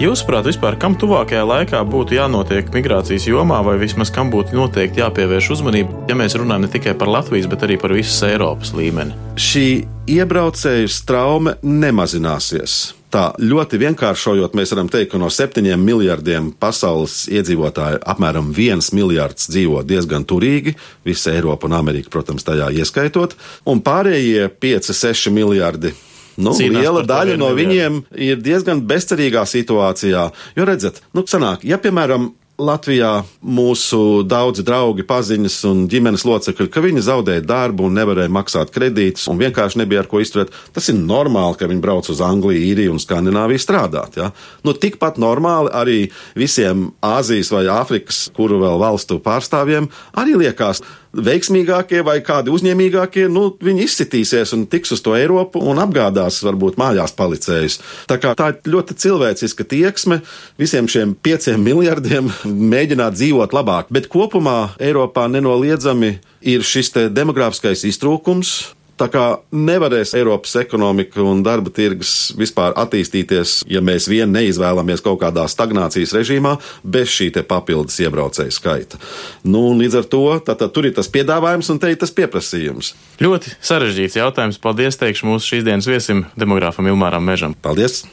Jūsuprāt, 0.00 0.46
vispār 0.48 0.78
kam 0.80 0.94
tuvākajā 0.96 1.42
laikā 1.44 1.80
būtu 1.84 2.14
jānotiek 2.16 2.70
migrācijas 2.72 3.26
jomā, 3.28 3.58
vai 3.60 3.74
vismaz 3.82 4.08
kam 4.08 4.30
būtu 4.32 4.56
noteikti 4.56 5.02
jāpievērš 5.02 5.50
uzmanība, 5.52 6.06
ja 6.08 6.16
mēs 6.16 6.38
runājam 6.40 6.64
ne 6.64 6.70
tikai 6.72 6.94
par 6.96 7.10
Latvijas, 7.12 7.50
bet 7.52 7.66
arī 7.66 7.76
par 7.76 7.92
visas 7.92 8.16
Eiropas 8.24 8.72
līmeni? 8.72 9.12
Šī 9.36 9.66
iebraucēju 10.08 10.88
straume 10.88 11.58
nemazināsies. 11.60 12.78
Tā 13.12 13.26
ļoti 13.44 13.76
vienkāršojot, 13.84 14.56
mēs 14.56 14.72
varam 14.72 14.88
teikt, 14.88 15.12
ka 15.12 15.20
no 15.20 15.28
septiņiem 15.28 15.84
miljardiem 15.84 16.48
pasaules 16.56 17.26
iedzīvotāju 17.28 18.00
apmēram 18.00 18.54
viens 18.56 18.94
miljards 18.96 19.52
dzīvo 19.52 19.84
diezgan 19.84 20.24
turīgi, 20.24 20.78
visa 21.04 21.36
Eiropa 21.36 21.68
un 21.68 21.76
Amerika, 21.76 22.08
protams, 22.08 22.48
tajā 22.48 22.72
ieskaitot, 22.72 23.36
un 23.68 23.84
pārējie 23.84 24.48
5-6 24.64 25.28
miljardi 25.36 25.92
Nu, 26.40 26.54
liela 26.56 27.04
daļa 27.06 27.38
no 27.40 27.52
viņiem 27.56 28.02
ir 28.16 28.40
diezgan 28.42 28.82
bezcerīgā 28.88 29.44
situācijā. 29.48 30.28
Jo 30.56 30.68
redzat, 30.68 31.02
nu, 31.16 31.26
sanāk, 31.28 31.66
ja 31.68 31.80
piemēram 31.82 32.30
Latvijā 32.60 33.22
mūsu 33.40 34.22
daudzi 34.28 34.62
draugi, 34.66 35.04
paziņas 35.08 35.56
un 35.70 35.84
ģimenes 35.90 36.26
locekļi, 36.28 36.68
ka 36.72 36.82
viņi 36.84 37.04
zaudēja 37.06 37.44
darbu 37.46 37.86
un 37.88 37.96
nevarēja 37.96 38.32
maksāt 38.32 38.72
kredītus 38.74 39.26
un 39.32 39.40
vienkārši 39.40 39.80
nebija 39.80 40.02
ar 40.04 40.10
ko 40.10 40.20
izturēt. 40.20 40.52
Tas 40.74 40.90
ir 40.92 40.98
normāli, 40.98 41.56
ka 41.56 41.70
viņi 41.70 41.84
brauc 41.84 42.10
uz 42.12 42.20
Angliju, 42.24 42.60
Īriju 42.70 42.94
un 42.94 43.02
Skandināviju 43.02 43.62
strādāt. 43.64 44.20
Ja? 44.20 44.30
Nu, 44.66 44.76
tikpat 44.76 45.18
normāli 45.22 45.72
arī 45.72 45.98
visiem 46.38 46.90
Āzijas 47.04 47.52
vai 47.54 47.64
Āfrikas, 47.72 48.26
kuru 48.36 48.60
vēl 48.62 48.76
valstu 48.82 49.20
pārstāvjiem, 49.24 49.88
arī 50.20 50.36
liekas, 50.44 50.84
veiksmīgākie 51.16 52.02
vai 52.06 52.18
kādi 52.24 52.52
uzņēmīgākie, 52.54 53.26
nu, 53.32 53.50
viņi 53.62 53.84
izsitīsies 53.86 54.54
un 54.56 54.66
tiks 54.70 54.94
uz 54.94 55.02
to 55.04 55.16
Eiropu 55.18 55.62
un 55.66 55.80
apgādās 55.82 56.40
varbūt 56.46 56.78
mājās 56.80 57.14
palicējus. 57.18 57.80
Tā 58.10 58.20
kā 58.22 58.34
tā 58.38 58.52
ir 58.52 58.72
ļoti 58.76 58.96
cilvēciska 59.02 59.66
tieksme 59.70 60.20
visiem 60.60 60.88
šiem 60.90 61.16
pieciem 61.18 61.62
miljardiem 61.66 62.30
mēģināt 62.74 63.18
dzīvot 63.18 63.56
labāk, 63.56 63.90
bet 63.90 64.10
kopumā 64.12 64.74
Eiropā 64.78 65.26
nenoliedzami 65.30 66.16
ir 66.40 66.66
šis 66.66 66.94
demogrāfiskais 67.12 67.84
iztrūkums, 67.90 68.74
Tā 69.00 69.06
kā 69.08 69.24
nevarēs 69.56 70.12
Eiropas 70.18 70.52
ekonomika 70.60 71.22
un 71.24 71.40
darba 71.44 71.72
tirgus 71.72 72.34
vispār 72.36 72.74
attīstīties, 72.80 73.62
ja 73.72 73.80
mēs 73.84 74.10
vien 74.10 74.28
neizvēlamies 74.34 75.00
kaut 75.04 75.22
kādā 75.22 75.46
stagnācijas 75.48 76.12
režīmā 76.18 76.56
bez 76.84 77.08
šī 77.14 77.30
papildus 77.48 77.96
iebraucēju 78.04 78.52
skaita. 78.52 79.00
Nu, 79.48 79.70
līdz 79.78 80.02
ar 80.02 80.08
to 80.12 80.24
tātad, 80.44 80.68
tur 80.74 80.90
ir 80.90 80.96
tas 80.96 81.08
piedāvājums 81.08 81.72
un 81.72 81.80
te 81.80 81.94
ir 81.94 82.00
tas 82.00 82.12
pieprasījums. 82.12 82.92
Ļoti 83.24 83.56
sarežģīts 83.64 84.20
jautājums. 84.20 84.60
Paldies, 84.60 85.00
teikšu 85.00 85.30
mūsu 85.30 85.54
šīs 85.54 85.64
dienas 85.68 85.88
viesim, 85.88 86.26
demogrāfam 86.36 86.92
Ilmāram 86.92 87.24
Mežam. 87.24 87.56
Paldies! 87.56 88.04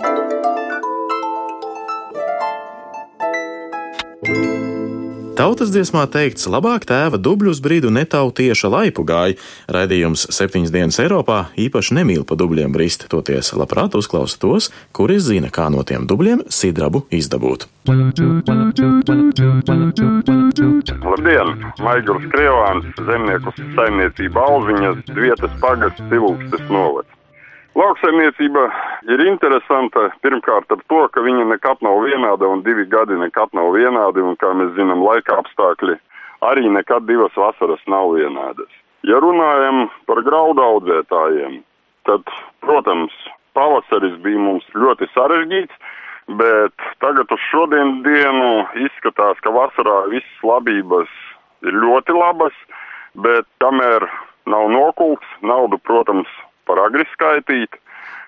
Tautas 5.37 5.69
dziesmā 5.69 6.07
teikts, 6.09 6.47
labāk 6.49 6.87
tēva 6.89 7.19
dubļu 7.21 7.51
uz 7.53 7.59
brīdu 7.61 7.91
netautieša 7.93 8.71
laipu 8.73 9.03
gāja. 9.05 9.35
Raidījums 9.69 10.23
septiņas 10.33 10.71
dienas 10.73 10.97
Eiropā 11.03 11.51
īpaši 11.61 11.93
nemīl 11.93 12.23
pa 12.25 12.33
dubļiem 12.41 12.73
brist, 12.73 13.05
toties 13.11 13.51
labprāt 13.53 13.93
uzklausa 13.99 14.39
tos, 14.41 14.71
kuri 14.97 15.19
zina, 15.21 15.51
kā 15.53 15.67
no 15.69 15.83
tiem 15.85 16.07
dubļiem 16.09 16.41
sidrabu 16.49 17.03
izdabūt. 17.13 17.67
Labdien! 21.05 21.53
Maigls 21.85 22.25
Krievāns, 22.33 22.89
zemnieku 22.97 23.53
saimniecība 23.77 24.47
Alziņas, 24.49 25.05
Vietas 25.21 25.53
pagasts, 25.61 26.01
Silūkstes 26.09 26.65
novads. 26.73 27.16
Lauksaimniecība 27.77 28.61
ir 29.13 29.21
interesanta 29.27 30.07
pirmkārt 30.25 30.71
ar 30.73 30.79
to, 30.89 31.01
ka 31.13 31.21
viņa 31.21 31.43
nekad 31.51 31.83
nav 31.85 31.99
vienāda 32.07 32.47
un 32.49 32.63
divi 32.65 32.87
gadi 32.89 33.13
nekad 33.21 33.53
nav 33.53 33.69
vienādi, 33.75 34.23
un 34.25 34.33
kā 34.41 34.49
mēs 34.57 34.71
zinām, 34.79 35.03
laika 35.05 35.35
apstākļi 35.43 35.93
arī 36.47 36.71
nekad 36.73 37.05
divas 37.05 37.37
vasaras 37.37 37.83
nav 37.85 38.15
vienādas. 38.15 38.71
Ja 39.05 39.19
runājam 39.21 39.91
par 40.09 40.23
graudu 40.25 40.63
audzētājiem, 40.65 41.59
tad, 42.09 42.25
protams, 42.65 43.13
pavasaris 43.53 44.17
bija 44.25 44.41
mums 44.41 44.65
ļoti 44.73 45.11
sarežģīts, 45.13 45.77
bet 46.41 46.89
tagad 47.05 47.29
uz 47.29 47.45
šodien 47.51 48.01
dienu 48.07 48.65
izskatās, 48.87 49.37
ka 49.45 49.53
vasarā 49.53 49.99
visas 50.09 50.41
labības 50.41 51.13
ir 51.61 51.77
ļoti 51.77 52.17
labas, 52.17 52.57
bet 53.21 53.45
kamēr 53.61 54.09
nav 54.49 54.65
nokults, 54.73 55.29
naudu, 55.45 55.77
protams, 55.85 56.33
par 56.67 56.83
agri 56.85 57.07
skaitīt, 57.13 57.79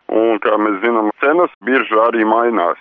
un, 0.09 0.39
kā 0.43 0.55
mēs 0.57 0.79
zinām, 0.83 1.11
cenas 1.23 1.53
biržā 1.65 2.09
arī 2.09 2.25
mainās. 2.27 2.79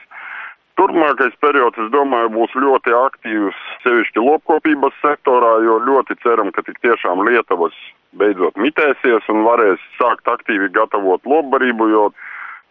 Turpmākais 0.78 1.34
periods, 1.42 1.78
es 1.82 1.90
domāju, 1.90 2.30
būs 2.36 2.52
ļoti 2.54 2.92
aktīvs, 2.94 3.62
sevišķi 3.82 4.22
lopkopības 4.22 4.94
sektorā, 5.02 5.56
jo 5.66 5.80
ļoti 5.82 6.14
ceram, 6.22 6.52
ka 6.54 6.62
tik 6.62 6.78
tiešām 6.86 7.24
Lietuvas 7.26 7.74
beidzot 8.18 8.56
mitēsies 8.62 9.26
un 9.32 9.42
varēs 9.46 9.82
sākt 9.98 10.30
aktīvi 10.30 10.70
gatavot 10.76 11.26
lopbarību, 11.26 11.88
jo 11.90 12.04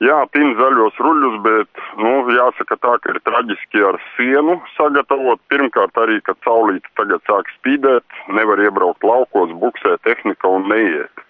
jā, 0.04 0.18
tin 0.34 0.54
zaļos 0.58 0.98
ruļus, 1.04 1.38
bet, 1.46 1.84
nu, 2.00 2.14
jāsaka 2.32 2.80
tā, 2.80 2.96
ka 3.04 3.14
ir 3.14 3.22
traģiski 3.28 3.84
ar 3.90 4.00
sienu 4.16 4.58
sagatavot. 4.78 5.42
Pirmkārt 5.52 6.00
arī, 6.02 6.20
ka 6.24 6.38
caulīte 6.48 6.90
tagad 7.00 7.24
sāk 7.30 7.52
spīdēt, 7.58 8.20
nevar 8.40 8.62
iebraukt 8.64 9.04
laukos, 9.04 9.54
buksē 9.62 9.98
tehnika 10.08 10.56
un 10.60 10.70
neiet. 10.72 11.27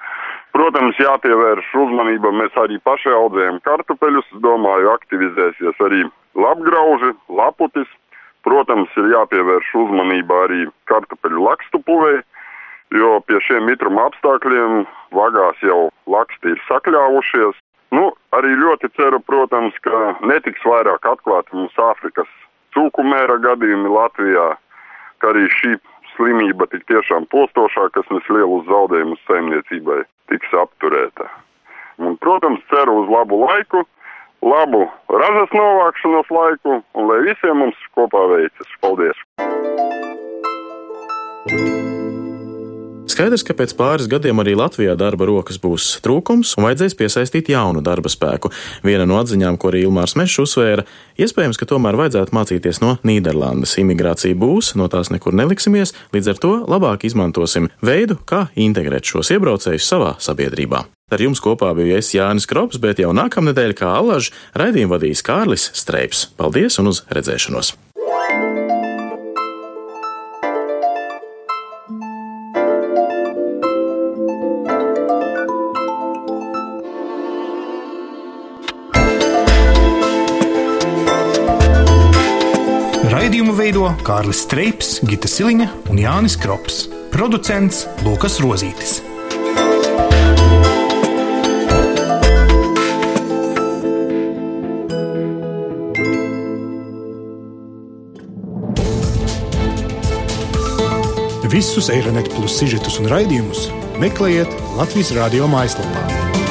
Protams, 0.57 0.97
jāpievērš 0.97 1.67
uzmanība. 1.77 2.31
Mēs 2.33 2.55
arī 2.57 2.79
paši 2.81 3.11
audzējam 3.13 3.59
kartupeļus. 3.67 4.31
Domāju, 4.41 4.89
aktivizēsies 4.95 5.83
arī 5.85 6.07
lapgrauži, 6.33 7.11
laputis. 7.29 7.91
Protams, 8.47 8.89
ir 8.97 9.11
jāpievērš 9.11 9.69
uzmanība 9.83 10.39
arī 10.47 10.65
kartupeļu 10.89 11.43
lakstu 11.45 11.81
puvei, 11.85 12.23
jo 12.95 13.19
pie 13.27 13.41
šiem 13.45 13.67
mitruma 13.69 14.07
apstākļiem 14.09 14.85
vagās 15.13 15.61
jau 15.61 15.91
laksti 16.09 16.55
ir 16.55 16.63
sakļāvušies. 16.65 17.59
Nu, 17.93 18.09
arī 18.33 18.55
ļoti 18.57 18.89
ceru, 18.97 19.19
protams, 19.29 19.77
ka 19.85 20.15
netiks 20.25 20.65
vairāk 20.65 21.05
atklāti 21.11 21.53
mums 21.53 21.77
Āfrikas 21.91 22.31
cūku 22.73 23.05
mēra 23.05 23.37
gadījumi 23.45 23.93
Latvijā, 23.93 24.47
ka 25.21 25.35
arī 25.35 25.45
šī 25.59 25.77
slimība 26.17 26.67
tik 26.71 26.83
tiešām 26.91 27.29
postošā, 27.33 27.87
kas 27.95 28.07
nes 28.13 28.25
lielus 28.33 28.67
zaudējumus 28.69 29.21
saimniecībai 29.29 30.01
tiks 30.31 30.53
apturēta. 30.63 31.29
Un, 31.97 32.17
protams, 32.21 32.61
ceru 32.69 32.99
uz 33.01 33.09
labu 33.09 33.39
laiku, 33.45 33.85
labu 34.45 34.85
ražas 35.09 35.53
novākšanas 35.55 36.29
laiku 36.29 36.79
un 36.81 37.11
lai 37.11 37.19
visiem 37.31 37.63
mums 37.63 37.89
kopā 37.97 38.27
veicas. 38.35 38.79
Paldies! 38.83 39.17
Skaidrs, 43.17 43.41
ka 43.41 43.55
pēc 43.57 43.71
pāris 43.73 44.05
gadiem 44.05 44.37
arī 44.43 44.51
Latvijā 44.53 44.93
darba 44.93 45.25
rokas 45.25 45.57
būs 45.57 45.87
trūkums 46.05 46.51
un 46.59 46.67
vajadzēs 46.67 46.93
piesaistīt 46.99 47.47
jaunu 47.49 47.81
darba 47.81 48.11
spēku. 48.13 48.51
Viena 48.85 49.07
no 49.09 49.17
atziņām, 49.17 49.55
ko 49.57 49.71
arī 49.71 49.81
Ilmārs 49.87 50.13
Mešs 50.19 50.43
uzsvēra, 50.43 50.83
iespējams, 51.17 51.57
ka 51.57 51.65
tomēr 51.65 51.97
vajadzētu 51.97 52.35
mācīties 52.37 52.77
no 52.83 52.91
Nīderlandes. 53.01 53.73
Imigrācija 53.81 54.37
būs, 54.37 54.75
no 54.77 54.85
tās 54.93 55.09
nekur 55.09 55.33
neliksimies, 55.33 55.95
līdz 56.13 56.29
ar 56.29 56.43
to 56.45 56.53
labāk 56.69 57.07
izmantosim 57.09 57.71
veidu, 57.81 58.19
kā 58.21 58.51
integrēt 58.53 59.09
šos 59.09 59.33
iebraucējus 59.33 59.89
savā 59.89 60.13
sabiedrībā. 60.21 60.83
Ar 61.09 61.25
jums 61.25 61.41
kopā 61.41 61.73
biju 61.73 61.97
es 61.97 62.13
Jānis 62.13 62.45
Krops, 62.45 62.77
bet 62.77 63.01
jau 63.01 63.15
nākamnedēļ 63.17 63.73
kā 63.81 63.97
allaž 63.97 64.29
raidījumu 64.53 64.93
vadīs 64.93 65.25
Kārlis 65.25 65.71
Streips. 65.73 66.27
Paldies 66.37 66.77
un 66.83 66.93
uz 66.93 67.01
redzēšanos! 67.09 67.73
Raidījumu 83.47 83.63
veido 83.63 83.89
Kārlis 84.03 84.41
Streips, 84.43 84.87
Gita 85.07 85.29
Siliņa 85.31 85.67
un 85.87 85.99
Jānis 86.01 86.33
Krops. 86.35 86.89
Producents 87.13 87.85
Lukas 88.03 88.41
Rozītis. 88.43 88.97
Visus 101.47 101.87
Eironet 101.87 102.27
plus 102.35 102.59
sižetus 102.59 102.99
un 102.99 103.07
raidījumus 103.07 103.69
meklējiet 104.03 104.51
Latvijas 104.75 105.15
radio 105.15 105.47
mājaslapā. 105.47 106.46